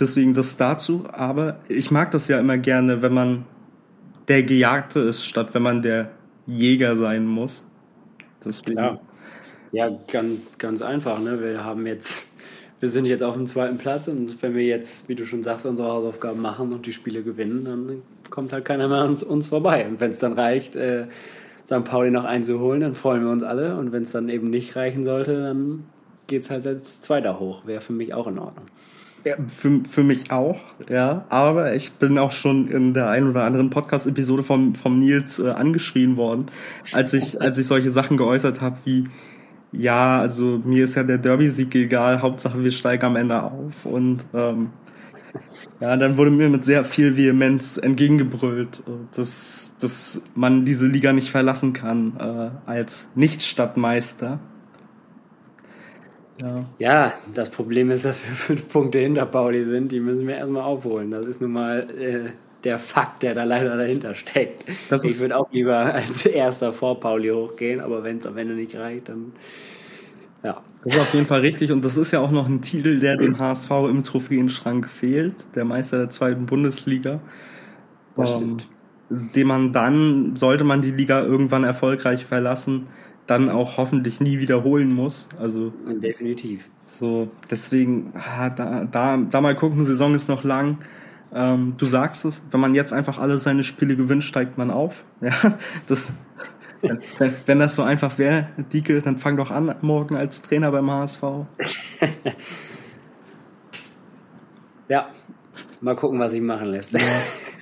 [0.00, 1.04] deswegen das dazu.
[1.12, 3.44] Aber ich mag das ja immer gerne, wenn man
[4.28, 6.12] der Gejagte ist, statt wenn man der
[6.46, 7.66] Jäger sein muss.
[8.44, 8.78] Deswegen.
[8.78, 9.00] Ja,
[9.72, 11.20] ja ganz, ganz einfach.
[11.20, 11.40] Ne?
[11.40, 12.31] Wir haben jetzt
[12.82, 15.66] wir sind jetzt auf dem zweiten Platz und wenn wir jetzt, wie du schon sagst,
[15.66, 19.86] unsere Hausaufgaben machen und die Spiele gewinnen, dann kommt halt keiner mehr an uns, vorbei.
[19.86, 21.06] Und wenn es dann reicht, äh,
[21.64, 21.84] St.
[21.84, 23.76] Pauli noch einzuholen, dann freuen wir uns alle.
[23.76, 25.84] Und wenn es dann eben nicht reichen sollte, dann
[26.26, 27.66] geht es halt als Zweiter hoch.
[27.66, 28.66] Wäre für mich auch in Ordnung.
[29.24, 30.58] Ja, für, für mich auch,
[30.90, 31.24] ja.
[31.28, 35.50] Aber ich bin auch schon in der einen oder anderen Podcast-Episode vom, vom Nils äh,
[35.50, 36.46] angeschrien worden,
[36.92, 39.04] als ich, als ich solche Sachen geäußert habe wie,
[39.72, 43.84] ja, also mir ist ja der Derby-Sieg egal, Hauptsache wir steigen am Ende auf.
[43.84, 44.70] Und ähm,
[45.80, 48.82] ja, dann wurde mir mit sehr viel Vehemenz entgegengebrüllt,
[49.16, 54.40] dass, dass man diese Liga nicht verlassen kann äh, als Nicht-Stadtmeister.
[56.40, 56.64] Ja.
[56.78, 59.92] ja, das Problem ist, dass wir fünf Punkte hinter Pauli sind.
[59.92, 61.10] Die müssen wir erstmal aufholen.
[61.10, 62.30] Das ist nun mal äh,
[62.64, 64.64] der Fakt, der da leider dahinter steckt.
[64.88, 68.54] Das ich würde auch lieber als erster vor Pauli hochgehen, aber wenn es am Ende
[68.54, 69.32] nicht reicht, dann
[70.44, 70.60] ja.
[70.84, 73.16] Das ist auf jeden Fall richtig und das ist ja auch noch ein Titel, der
[73.16, 77.20] dem HSV im Trophäenschrank fehlt, der Meister der zweiten Bundesliga.
[78.16, 78.58] Das ähm,
[79.12, 82.88] den man dann, sollte man die Liga irgendwann erfolgreich verlassen,
[83.26, 85.28] dann auch hoffentlich nie wiederholen muss.
[85.38, 86.68] Also definitiv.
[86.84, 90.78] So, deswegen, ah, da, da, da mal gucken, Saison ist noch lang.
[91.34, 95.04] Ähm, du sagst es, wenn man jetzt einfach alle seine Spiele gewinnt, steigt man auf.
[95.20, 95.32] Ja,
[95.86, 96.12] das,
[96.82, 100.90] wenn, wenn das so einfach wäre, Dieke, dann fang doch an morgen als Trainer beim
[100.90, 101.22] HSV.
[104.88, 105.06] ja,
[105.80, 106.92] mal gucken, was sich machen lässt.
[106.92, 107.00] Ja.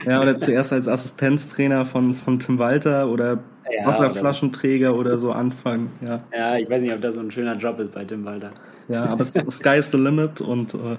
[0.06, 5.32] ja, oder zuerst als Assistenztrainer von, von Tim Walter oder ja, Wasserflaschenträger oder, oder so
[5.32, 5.90] anfangen.
[6.04, 6.22] Ja.
[6.32, 8.50] ja, ich weiß nicht, ob das so ein schöner Job ist bei Tim Walter.
[8.88, 10.96] Ja, aber Sky is the limit und äh,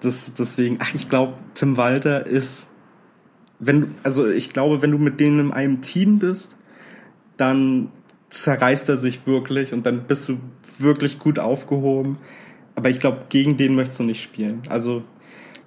[0.00, 2.70] das, deswegen, ach, ich glaube, Tim Walter ist,
[3.58, 6.56] wenn, also ich glaube, wenn du mit denen in einem Team bist,
[7.36, 7.90] dann
[8.30, 10.38] zerreißt er sich wirklich und dann bist du
[10.78, 12.18] wirklich gut aufgehoben.
[12.74, 14.62] Aber ich glaube, gegen den möchtest du nicht spielen.
[14.68, 15.02] Also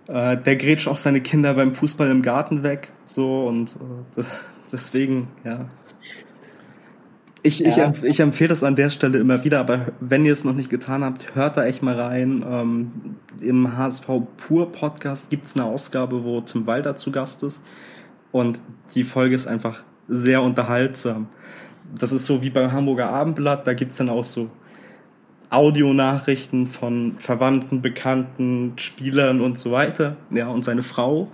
[0.07, 4.31] äh, der grätscht auch seine Kinder beim Fußball im Garten weg, so und äh, das,
[4.71, 5.69] deswegen, ja.
[7.45, 7.91] Ich, ja.
[7.91, 10.69] ich, ich empfehle das an der Stelle immer wieder, aber wenn ihr es noch nicht
[10.69, 12.43] getan habt, hört da echt mal rein.
[12.49, 12.91] Ähm,
[13.41, 17.61] Im HSV Pur Podcast gibt es eine Ausgabe, wo Tim Walter zu Gast ist.
[18.31, 18.59] Und
[18.95, 21.27] die Folge ist einfach sehr unterhaltsam.
[21.99, 24.49] Das ist so wie beim Hamburger Abendblatt, da gibt es dann auch so
[25.49, 30.15] Audionachrichten von Verwandten, Bekannten, Spielern und so weiter.
[30.31, 31.29] Ja, und seine Frau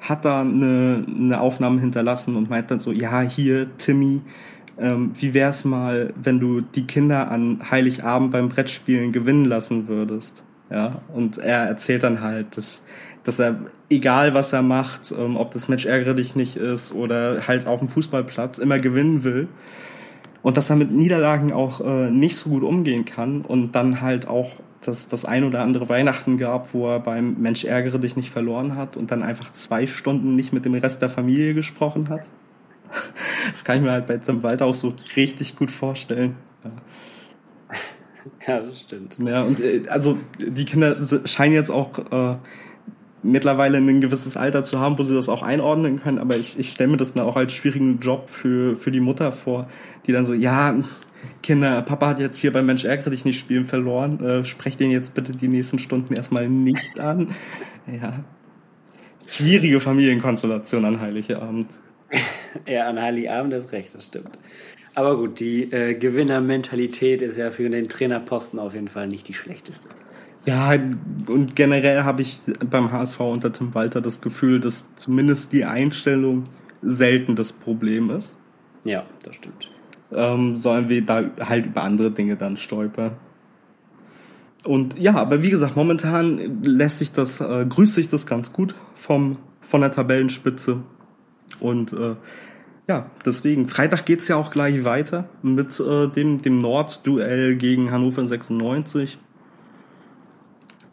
[0.00, 4.20] hat da eine, eine Aufnahme hinterlassen und meint dann so, ja, hier, Timmy,
[4.78, 10.44] ähm, wie wär's mal, wenn du die Kinder an Heiligabend beim Brettspielen gewinnen lassen würdest?
[10.70, 12.82] Ja, und er erzählt dann halt, dass,
[13.24, 13.56] dass er,
[13.90, 17.88] egal was er macht, ähm, ob das Match ärgerlich nicht ist oder halt auf dem
[17.88, 19.48] Fußballplatz, immer gewinnen will.
[20.42, 24.26] Und dass er mit Niederlagen auch äh, nicht so gut umgehen kann und dann halt
[24.26, 24.54] auch
[24.86, 28.76] dass das ein oder andere Weihnachten gab, wo er beim Mensch ärgere dich nicht verloren
[28.76, 32.24] hat und dann einfach zwei Stunden nicht mit dem Rest der Familie gesprochen hat.
[33.50, 36.36] Das kann ich mir halt bei Tim Walter auch so richtig gut vorstellen.
[36.64, 36.70] Ja.
[38.46, 39.18] Ja, das stimmt.
[39.18, 42.36] Ja, und äh, also die Kinder scheinen jetzt auch äh,
[43.22, 46.70] mittlerweile ein gewisses Alter zu haben, wo sie das auch einordnen können, aber ich, ich
[46.70, 49.68] stelle mir das dann auch als schwierigen Job für, für die Mutter vor,
[50.06, 50.74] die dann so, ja,
[51.42, 54.90] Kinder, Papa hat jetzt hier beim Mensch ärgere dich nicht spielen verloren, äh, sprecht den
[54.90, 57.28] jetzt bitte die nächsten Stunden erstmal nicht an.
[57.86, 58.24] Ja.
[59.26, 61.68] Schwierige Familienkonstellation an Heiligabend.
[62.66, 64.38] ja, an Heiligabend ist recht, das stimmt.
[64.94, 69.34] Aber gut, die äh, Gewinnermentalität ist ja für den Trainerposten auf jeden Fall nicht die
[69.34, 69.88] schlechteste.
[70.44, 75.64] Ja, und generell habe ich beim HSV unter Tim Walter das Gefühl, dass zumindest die
[75.64, 76.44] Einstellung
[76.82, 78.38] selten das Problem ist.
[78.84, 79.70] Ja, das stimmt.
[80.12, 83.12] Ähm, sondern wir da halt über andere Dinge dann stolpern.
[84.64, 88.74] Und ja, aber wie gesagt, momentan lässt sich das, äh, grüßt sich das ganz gut
[88.94, 90.82] vom, von der Tabellenspitze.
[91.62, 92.16] Und äh,
[92.88, 98.26] ja, deswegen, Freitag geht's ja auch gleich weiter mit äh, dem, dem Nord-Duell gegen Hannover
[98.26, 99.18] 96,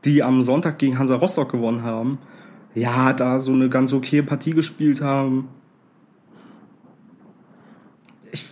[0.06, 2.20] die am Sonntag gegen Hansa Rostock gewonnen haben.
[2.76, 5.50] Ja, da so eine ganz okay Partie gespielt haben.
[8.32, 8.46] Ich,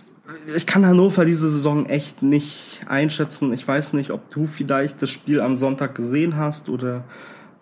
[0.56, 3.52] ich kann Hannover diese Saison echt nicht einschätzen.
[3.52, 7.04] Ich weiß nicht, ob du vielleicht das Spiel am Sonntag gesehen hast oder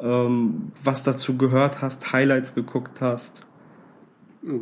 [0.00, 3.45] ähm, was dazu gehört hast, Highlights geguckt hast.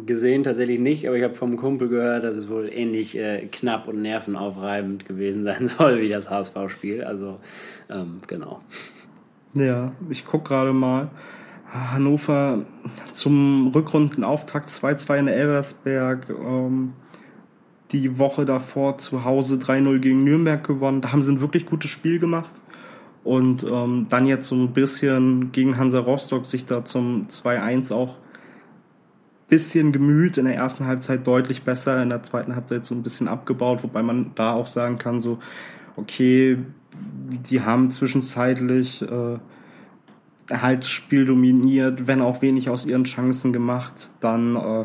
[0.07, 3.87] Gesehen tatsächlich nicht, aber ich habe vom Kumpel gehört, dass es wohl ähnlich äh, knapp
[3.87, 7.05] und nervenaufreibend gewesen sein soll wie das HSV-Spiel.
[7.05, 7.39] Also,
[7.91, 8.63] ähm, genau.
[9.53, 11.11] Ja, ich gucke gerade mal.
[11.71, 12.65] Hannover
[13.13, 16.31] zum Rückrundenauftakt 2-2 in Elversberg.
[16.31, 16.93] Ähm,
[17.93, 21.01] die Woche davor zu Hause 3-0 gegen Nürnberg gewonnen.
[21.01, 22.55] Da haben sie ein wirklich gutes Spiel gemacht.
[23.23, 28.17] Und ähm, dann jetzt so ein bisschen gegen Hansa Rostock sich da zum 2-1 auch
[29.49, 33.29] bisschen gemüht, in der ersten Halbzeit deutlich besser, in der zweiten Halbzeit so ein bisschen
[33.29, 35.39] abgebaut, wobei man da auch sagen kann, so,
[35.97, 36.59] okay,
[37.51, 39.39] die haben zwischenzeitlich äh,
[40.51, 44.85] halt das Spiel dominiert, wenn auch wenig aus ihren Chancen gemacht, dann äh,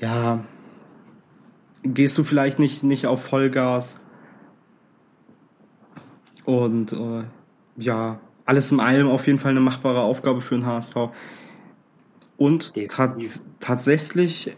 [0.00, 0.40] ja,
[1.82, 3.98] gehst du vielleicht nicht, nicht auf Vollgas.
[6.44, 7.24] Und äh,
[7.76, 10.96] ja, alles in allem auf jeden Fall eine machbare Aufgabe für den HSV.
[12.36, 14.56] Und tats tatsächlich,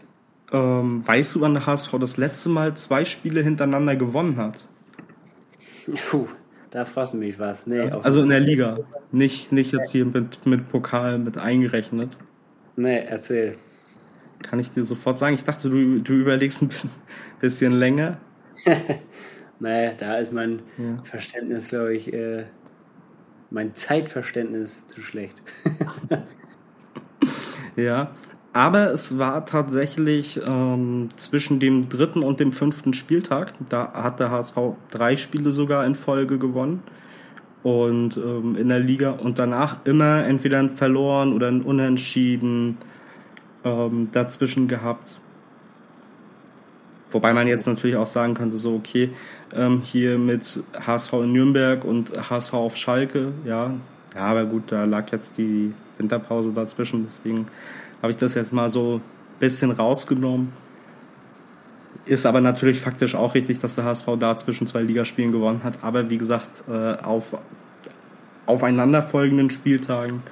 [0.51, 4.67] ähm, weißt du, wann der HSV das letzte Mal zwei Spiele hintereinander gewonnen hat?
[6.09, 6.27] Puh,
[6.71, 7.65] da fragst du mich was.
[7.65, 8.79] Nee, also in der Liga.
[9.11, 12.17] Nicht, nicht jetzt hier mit, mit Pokal mit eingerechnet.
[12.75, 13.57] Nee, erzähl.
[14.41, 15.35] Kann ich dir sofort sagen.
[15.35, 16.91] Ich dachte, du, du überlegst ein bisschen,
[17.39, 18.17] bisschen länger.
[19.59, 21.03] nee, da ist mein ja.
[21.03, 22.45] Verständnis, glaube ich, äh,
[23.49, 25.41] mein Zeitverständnis zu schlecht.
[27.77, 28.09] Ja,
[28.53, 33.53] aber es war tatsächlich ähm, zwischen dem dritten und dem fünften Spieltag.
[33.69, 34.57] Da hat der HSV
[34.89, 36.81] drei Spiele sogar in Folge gewonnen.
[37.61, 42.77] Und ähm, in der Liga und danach immer entweder ein Verloren oder ein Unentschieden
[43.63, 45.19] ähm, dazwischen gehabt.
[47.11, 49.11] Wobei man jetzt natürlich auch sagen könnte, so okay,
[49.53, 53.73] ähm, hier mit HSV in Nürnberg und HSV auf Schalke, ja,
[54.17, 57.05] ja, aber gut, da lag jetzt die Winterpause dazwischen.
[57.05, 57.47] Deswegen
[58.01, 59.01] habe ich das jetzt mal so ein
[59.39, 60.51] bisschen rausgenommen.
[62.05, 65.83] Ist aber natürlich faktisch auch richtig, dass der HSV da zwischen zwei Ligaspielen gewonnen hat.
[65.83, 67.37] Aber wie gesagt, äh, auf
[68.47, 70.23] aufeinanderfolgenden Spieltagen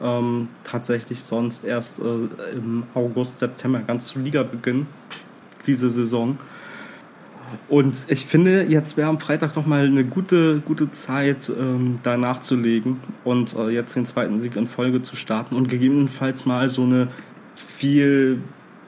[0.00, 4.88] ähm, tatsächlich sonst erst äh, im August, September ganz zu Ligabeginn
[5.68, 6.38] diese Saison.
[7.68, 12.16] Und ich finde, jetzt wäre am Freitag noch mal eine gute, gute Zeit, ähm, da
[12.16, 16.82] nachzulegen und äh, jetzt den zweiten Sieg in Folge zu starten und gegebenenfalls mal so
[16.82, 17.08] eine
[17.54, 18.40] viel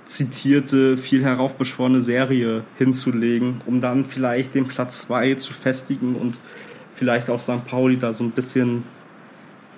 [0.05, 6.39] zitierte, viel heraufbeschworene Serie hinzulegen, um dann vielleicht den Platz 2 zu festigen und
[6.95, 7.65] vielleicht auch St.
[7.67, 8.85] Pauli da so ein bisschen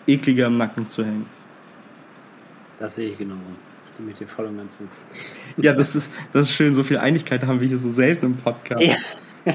[0.06, 1.26] ekliger im Nacken zu hängen.
[2.78, 3.36] Das sehe ich genau.
[3.94, 4.88] Ich stimme dir voll und ganz zu.
[5.56, 6.74] Ja, das ist, das ist schön.
[6.74, 8.82] So viel Einigkeit haben wir hier so selten im Podcast.
[8.82, 9.54] Ja.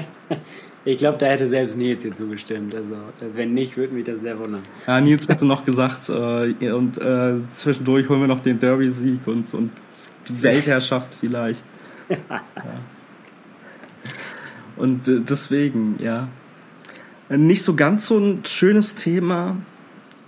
[0.86, 2.74] Ich glaube, da hätte selbst Nils hier zugestimmt.
[2.74, 2.96] Also,
[3.34, 4.62] wenn nicht, würde mich das sehr wundern.
[4.86, 9.52] Ja, Nils hätte noch gesagt, äh, und äh, zwischendurch holen wir noch den Derby-Sieg und,
[9.52, 9.72] und
[10.26, 11.64] die Weltherrschaft vielleicht.
[12.08, 12.42] ja.
[14.76, 16.28] Und äh, deswegen, ja.
[17.28, 19.58] Nicht so ganz so ein schönes Thema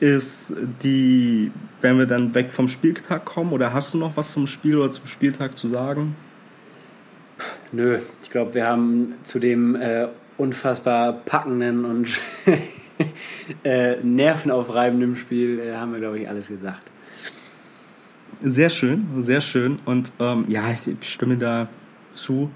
[0.02, 4.48] ist die, wenn wir dann weg vom Spieltag kommen, oder hast du noch was zum
[4.48, 6.16] Spiel oder zum Spieltag zu sagen?
[7.70, 12.18] Nö, ich glaube, wir haben zu dem äh, unfassbar packenden und
[13.64, 16.82] äh, nervenaufreibenden Spiel äh, haben wir, glaube ich, alles gesagt.
[18.42, 19.78] Sehr schön, sehr schön.
[19.84, 21.68] Und ähm, ja, ich, ich stimme da
[22.10, 22.50] zu.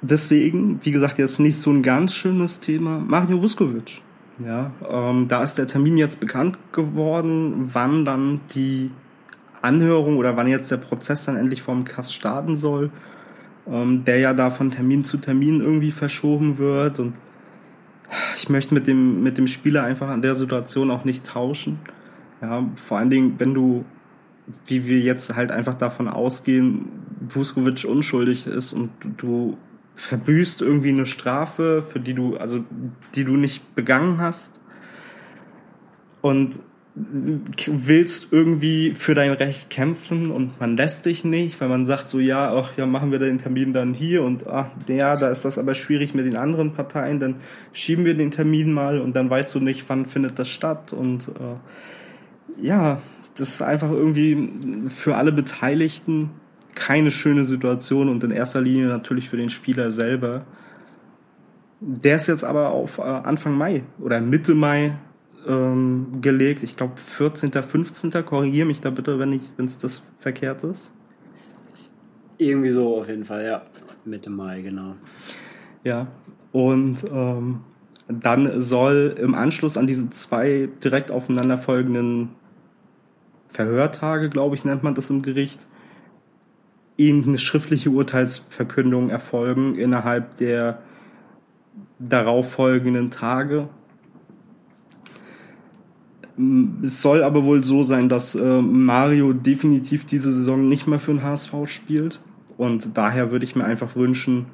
[0.00, 3.00] Deswegen, wie gesagt, jetzt nicht so ein ganz schönes Thema.
[3.00, 4.00] Mario Vuskovic.
[4.38, 8.90] Ja, ähm, da ist der Termin jetzt bekannt geworden, wann dann die
[9.62, 12.90] Anhörung oder wann jetzt der Prozess dann endlich vom Kass starten soll,
[13.66, 16.98] ähm, der ja da von Termin zu Termin irgendwie verschoben wird.
[16.98, 17.14] Und
[18.36, 21.78] ich möchte mit dem, mit dem Spieler einfach an der Situation auch nicht tauschen.
[22.42, 23.84] Ja, vor allen Dingen, wenn du,
[24.66, 26.88] wie wir jetzt halt einfach davon ausgehen,
[27.20, 29.56] Vuskovic unschuldig ist und du
[29.96, 32.64] verbüßt irgendwie eine Strafe, für die du, also
[33.14, 34.60] die du nicht begangen hast.
[36.20, 36.58] Und
[36.96, 42.20] willst irgendwie für dein Recht kämpfen und man lässt dich nicht, weil man sagt so,
[42.20, 45.58] ja, ach, ja, machen wir den Termin dann hier und ach, ja, da ist das
[45.58, 47.36] aber schwierig mit den anderen Parteien, dann
[47.72, 50.92] schieben wir den Termin mal und dann weißt du nicht, wann findet das statt.
[50.92, 53.02] Und äh, ja,
[53.36, 54.50] das ist einfach irgendwie
[54.86, 56.30] für alle Beteiligten
[56.76, 60.44] keine schöne Situation und in erster Linie natürlich für den Spieler selber.
[61.80, 64.96] Der ist jetzt aber auf äh, Anfang Mai oder Mitte Mai
[65.46, 66.62] ähm, gelegt.
[66.62, 68.10] Ich glaube 14., 15.
[68.24, 70.92] Korrigiere mich da bitte, wenn es das verkehrt ist.
[72.38, 73.62] Irgendwie so auf jeden Fall, ja.
[74.04, 74.94] Mitte Mai, genau.
[75.82, 76.08] Ja,
[76.52, 77.60] und ähm,
[78.08, 82.30] dann soll im Anschluss an diese zwei direkt aufeinanderfolgenden
[83.48, 85.66] Verhörtage, glaube ich, nennt man das im Gericht,
[86.96, 90.78] ihnen eine schriftliche Urteilsverkündung erfolgen innerhalb der
[91.98, 93.68] darauffolgenden Tage.
[96.82, 101.12] Es soll aber wohl so sein, dass äh, Mario definitiv diese Saison nicht mehr für
[101.12, 102.20] den HSV spielt.
[102.56, 104.46] Und daher würde ich mir einfach wünschen,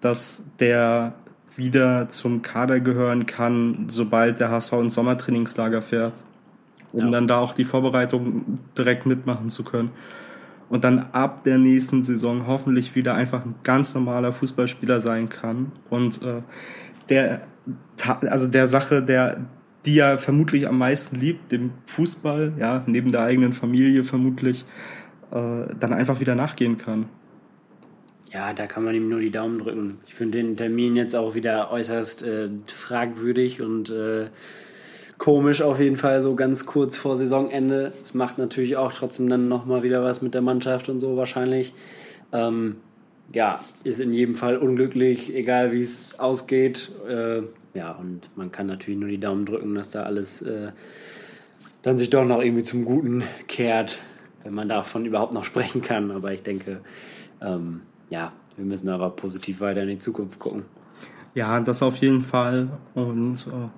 [0.00, 1.14] dass der
[1.56, 6.14] wieder zum Kader gehören kann, sobald der HSV ins Sommertrainingslager fährt,
[6.92, 7.10] um ja.
[7.10, 9.90] dann da auch die Vorbereitung direkt mitmachen zu können
[10.68, 15.72] und dann ab der nächsten Saison hoffentlich wieder einfach ein ganz normaler Fußballspieler sein kann
[15.90, 16.42] und äh,
[17.08, 17.42] der
[18.22, 19.46] also der Sache, der
[19.86, 24.64] die er vermutlich am meisten liebt, dem Fußball, ja, neben der eigenen Familie vermutlich,
[25.30, 27.06] äh, dann einfach wieder nachgehen kann.
[28.32, 29.98] Ja, da kann man ihm nur die Daumen drücken.
[30.06, 34.28] Ich finde den Termin jetzt auch wieder äußerst äh, fragwürdig und äh,
[35.24, 37.94] komisch auf jeden Fall, so ganz kurz vor Saisonende.
[38.02, 41.72] Es macht natürlich auch trotzdem dann nochmal wieder was mit der Mannschaft und so wahrscheinlich.
[42.30, 42.76] Ähm,
[43.32, 46.90] ja, ist in jedem Fall unglücklich, egal wie es ausgeht.
[47.08, 47.40] Äh,
[47.72, 50.72] ja, und man kann natürlich nur die Daumen drücken, dass da alles äh,
[51.80, 53.96] dann sich doch noch irgendwie zum Guten kehrt,
[54.42, 56.10] wenn man davon überhaupt noch sprechen kann.
[56.10, 56.80] Aber ich denke,
[57.40, 60.66] ähm, ja, wir müssen aber positiv weiter in die Zukunft gucken.
[61.34, 62.68] Ja, das auf jeden Fall.
[62.94, 63.68] Und äh,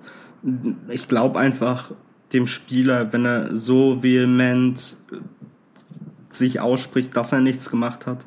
[0.89, 1.91] ich glaube einfach
[2.33, 4.97] dem Spieler, wenn er so vehement
[6.29, 8.25] sich ausspricht, dass er nichts gemacht hat,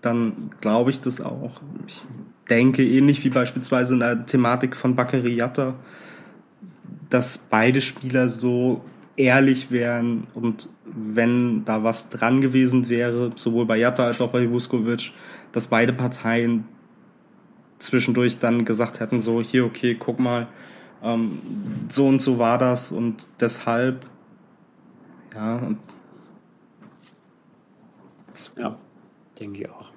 [0.00, 1.60] dann glaube ich das auch.
[1.86, 2.02] Ich
[2.48, 5.74] denke ähnlich wie beispielsweise in der Thematik von Bakary Yatta,
[7.08, 8.84] dass beide Spieler so
[9.16, 14.50] ehrlich wären und wenn da was dran gewesen wäre, sowohl bei Jatta als auch bei
[14.50, 15.12] Vuskovic,
[15.52, 16.64] dass beide Parteien
[17.78, 20.48] zwischendurch dann gesagt hätten, so hier, okay, guck mal,
[21.02, 21.40] ähm,
[21.88, 24.06] so und so war das und deshalb,
[25.34, 25.56] ja.
[25.56, 25.78] Und
[28.56, 28.76] ja,
[29.38, 29.90] denke ich auch.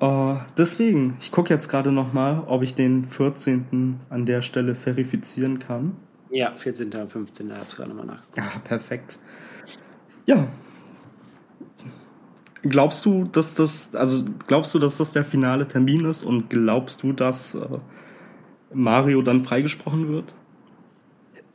[0.00, 4.00] Uh, deswegen, ich gucke jetzt gerade nochmal, ob ich den 14.
[4.10, 5.96] an der Stelle verifizieren kann.
[6.30, 6.92] Ja, 14.
[6.92, 7.50] und 15.
[7.52, 8.22] habe ich gerade nochmal nach.
[8.36, 9.18] Ja, perfekt.
[10.26, 10.48] Ja.
[12.62, 17.02] Glaubst du, dass das, also glaubst du, dass das der finale Termin ist und glaubst
[17.02, 17.78] du, dass äh,
[18.76, 20.32] Mario dann freigesprochen wird?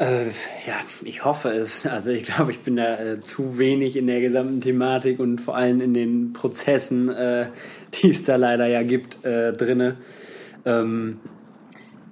[0.02, 0.30] Äh,
[0.66, 1.86] ja, ich hoffe es.
[1.86, 5.56] Also ich glaube, ich bin da äh, zu wenig in der gesamten Thematik und vor
[5.56, 7.50] allem in den Prozessen, äh,
[7.94, 9.98] die es da leider ja gibt, äh, drinne.
[10.66, 11.20] Ähm,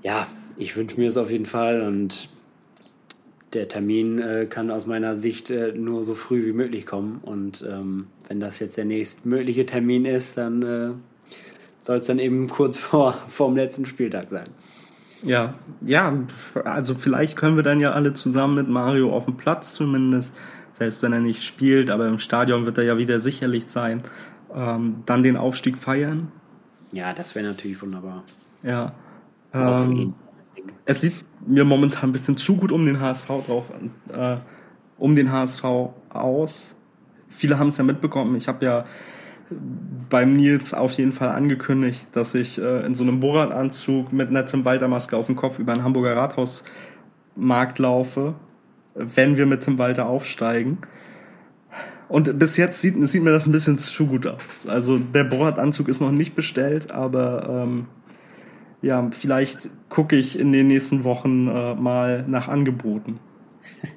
[0.04, 2.30] ja, ich wünsche mir es auf jeden Fall und
[3.54, 7.20] der Termin äh, kann aus meiner Sicht äh, nur so früh wie möglich kommen.
[7.24, 10.92] Und ähm, wenn das jetzt der nächstmögliche Termin ist, dann äh,
[11.80, 14.50] soll es dann eben kurz vor dem letzten Spieltag sein.
[15.24, 16.14] Ja, ja,
[16.64, 20.40] also vielleicht können wir dann ja alle zusammen mit Mario auf dem Platz zumindest,
[20.72, 24.04] selbst wenn er nicht spielt, aber im Stadion wird er ja wieder sicherlich sein,
[24.54, 26.32] ähm, dann den Aufstieg feiern.
[26.92, 28.24] Ja, das wäre natürlich wunderbar.
[28.64, 28.94] Ja.
[29.54, 30.14] Ähm,
[30.86, 33.72] es sieht mir momentan ein bisschen zu gut um den HSV drauf,
[34.12, 34.38] äh,
[34.98, 35.64] um den HSV
[36.10, 36.76] aus.
[37.30, 38.36] Viele haben es ja mitbekommen.
[38.36, 38.86] Ich habe ja
[40.10, 44.66] beim Nils auf jeden Fall angekündigt, dass ich äh, in so einem Borat-Anzug mit nettem
[44.66, 48.36] Walter-Maske auf dem Kopf über den Hamburger Rathausmarkt laufe,
[48.96, 50.80] wenn wir mit Tim Walter aufsteigen.
[52.08, 54.66] Und bis jetzt sieht, sieht mir das ein bisschen zu gut aus.
[54.68, 57.86] Also der Borat-Anzug ist noch nicht bestellt, aber ähm,
[58.82, 63.20] ja, vielleicht gucke ich in den nächsten Wochen äh, mal nach Angeboten.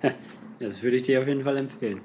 [0.63, 2.01] Das würde ich dir auf jeden Fall empfehlen.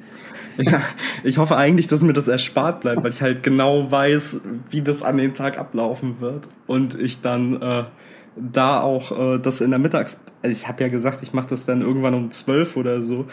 [0.58, 0.82] Ja,
[1.24, 4.42] ich hoffe eigentlich, dass mir das erspart bleibt, weil ich halt genau weiß,
[4.72, 6.50] wie das an den Tag ablaufen wird.
[6.66, 7.84] Und ich dann äh,
[8.36, 10.22] da auch äh, das in der Mittags...
[10.42, 13.28] Also ich habe ja gesagt, ich mache das dann irgendwann um zwölf oder so,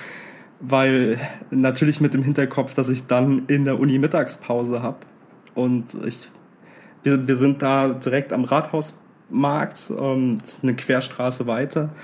[0.60, 1.18] weil
[1.50, 4.98] natürlich mit dem Hinterkopf, dass ich dann in der Uni Mittagspause habe.
[5.54, 6.28] Und ich,
[7.02, 11.94] wir, wir sind da direkt am Rathausmarkt, ähm, eine Querstraße weiter.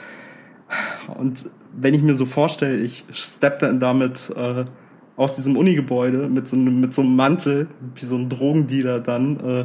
[1.18, 1.50] Und
[1.82, 4.64] wenn ich mir so vorstelle, ich steppe dann damit äh,
[5.16, 9.40] aus diesem Unigebäude mit so, einem, mit so einem Mantel, wie so ein Drogendealer dann,
[9.40, 9.64] äh,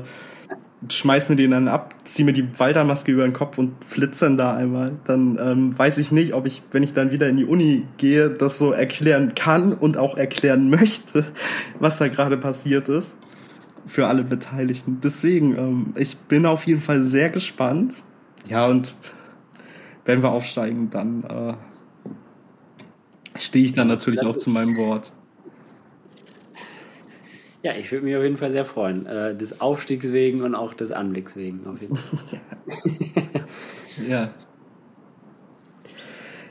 [0.90, 4.38] schmeiß mir den dann ab, zieh mir die Waltermaske über den Kopf und flitze dann
[4.38, 7.46] da einmal, dann ähm, weiß ich nicht, ob ich, wenn ich dann wieder in die
[7.46, 11.26] Uni gehe, das so erklären kann und auch erklären möchte,
[11.80, 13.18] was da gerade passiert ist
[13.88, 15.00] für alle Beteiligten.
[15.04, 18.04] Deswegen, ähm, ich bin auf jeden Fall sehr gespannt.
[18.48, 18.96] Ja, und
[20.06, 21.54] wenn wir aufsteigen, dann äh,
[23.38, 25.12] stehe ich dann natürlich auch zu meinem Wort.
[27.66, 29.08] Ja, ich würde mich auf jeden Fall sehr freuen.
[29.08, 32.30] Äh, des Aufstiegs wegen und auch des Anblicks wegen, auf jeden Fall.
[34.08, 34.30] ja.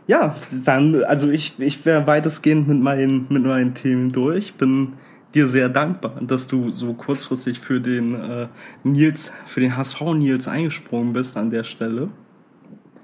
[0.09, 4.55] Ja, dann, also ich, ich wäre weitestgehend mit meinen, mit meinen Themen durch.
[4.55, 4.95] Bin
[5.35, 8.49] dir sehr dankbar, dass du so kurzfristig für den äh,
[8.83, 12.09] Nils, für den HSV Nils eingesprungen bist an der Stelle.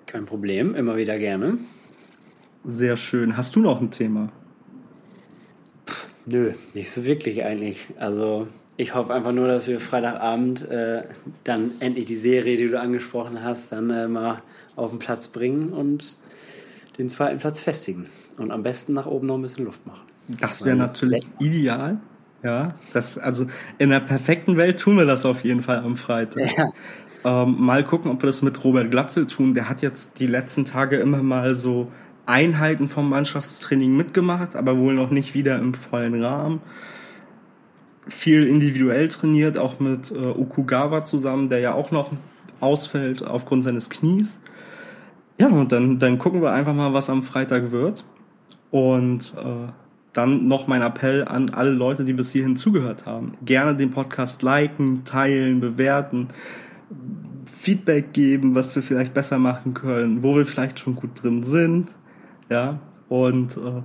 [0.06, 1.58] Kein Problem, immer wieder gerne.
[2.64, 3.36] Sehr schön.
[3.36, 4.30] Hast du noch ein Thema?
[6.26, 7.86] Nö, nicht so wirklich eigentlich.
[7.98, 8.46] Also
[8.76, 11.02] ich hoffe einfach nur, dass wir Freitagabend äh,
[11.44, 14.42] dann endlich die Serie, die du angesprochen hast, dann äh, mal
[14.76, 16.16] auf den Platz bringen und
[16.98, 18.06] den zweiten Platz festigen.
[18.38, 20.02] Und am besten nach oben noch ein bisschen Luft machen.
[20.40, 21.98] Das wäre natürlich ideal.
[22.42, 23.46] Ja, das, also
[23.78, 26.56] in der perfekten Welt tun wir das auf jeden Fall am Freitag.
[26.56, 26.70] Ja.
[27.22, 29.52] Ähm, mal gucken, ob wir das mit Robert Glatzel tun.
[29.52, 31.92] Der hat jetzt die letzten Tage immer mal so
[32.26, 36.60] Einheiten vom Mannschaftstraining mitgemacht, aber wohl noch nicht wieder im vollen Rahmen.
[38.08, 42.12] Viel individuell trainiert, auch mit äh, Okugawa zusammen, der ja auch noch
[42.60, 44.40] ausfällt aufgrund seines Knies.
[45.38, 48.04] Ja, und dann, dann gucken wir einfach mal, was am Freitag wird.
[48.70, 49.72] Und äh,
[50.12, 53.32] dann noch mein Appell an alle Leute, die bis hierhin zugehört haben.
[53.44, 56.28] Gerne den Podcast liken, teilen, bewerten,
[57.46, 61.88] Feedback geben, was wir vielleicht besser machen können, wo wir vielleicht schon gut drin sind
[62.50, 62.78] ja,
[63.08, 63.82] und äh,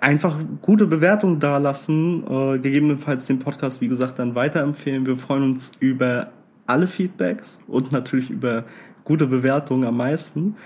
[0.00, 5.06] einfach gute Bewertungen da lassen, äh, gegebenenfalls den Podcast, wie gesagt, dann weiterempfehlen.
[5.06, 6.32] Wir freuen uns über
[6.66, 8.64] alle Feedbacks und natürlich über
[9.04, 10.56] gute Bewertungen am meisten.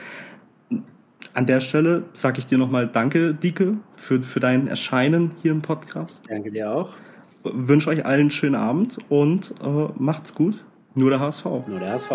[1.32, 5.62] An der Stelle sage ich dir nochmal Danke, Dike, für, für dein Erscheinen hier im
[5.62, 6.24] Podcast.
[6.28, 6.90] Danke dir auch.
[7.42, 10.64] Wünsche euch allen einen schönen Abend und äh, macht's gut.
[10.94, 11.44] Nur der HSV.
[11.44, 12.12] Nur der HSV.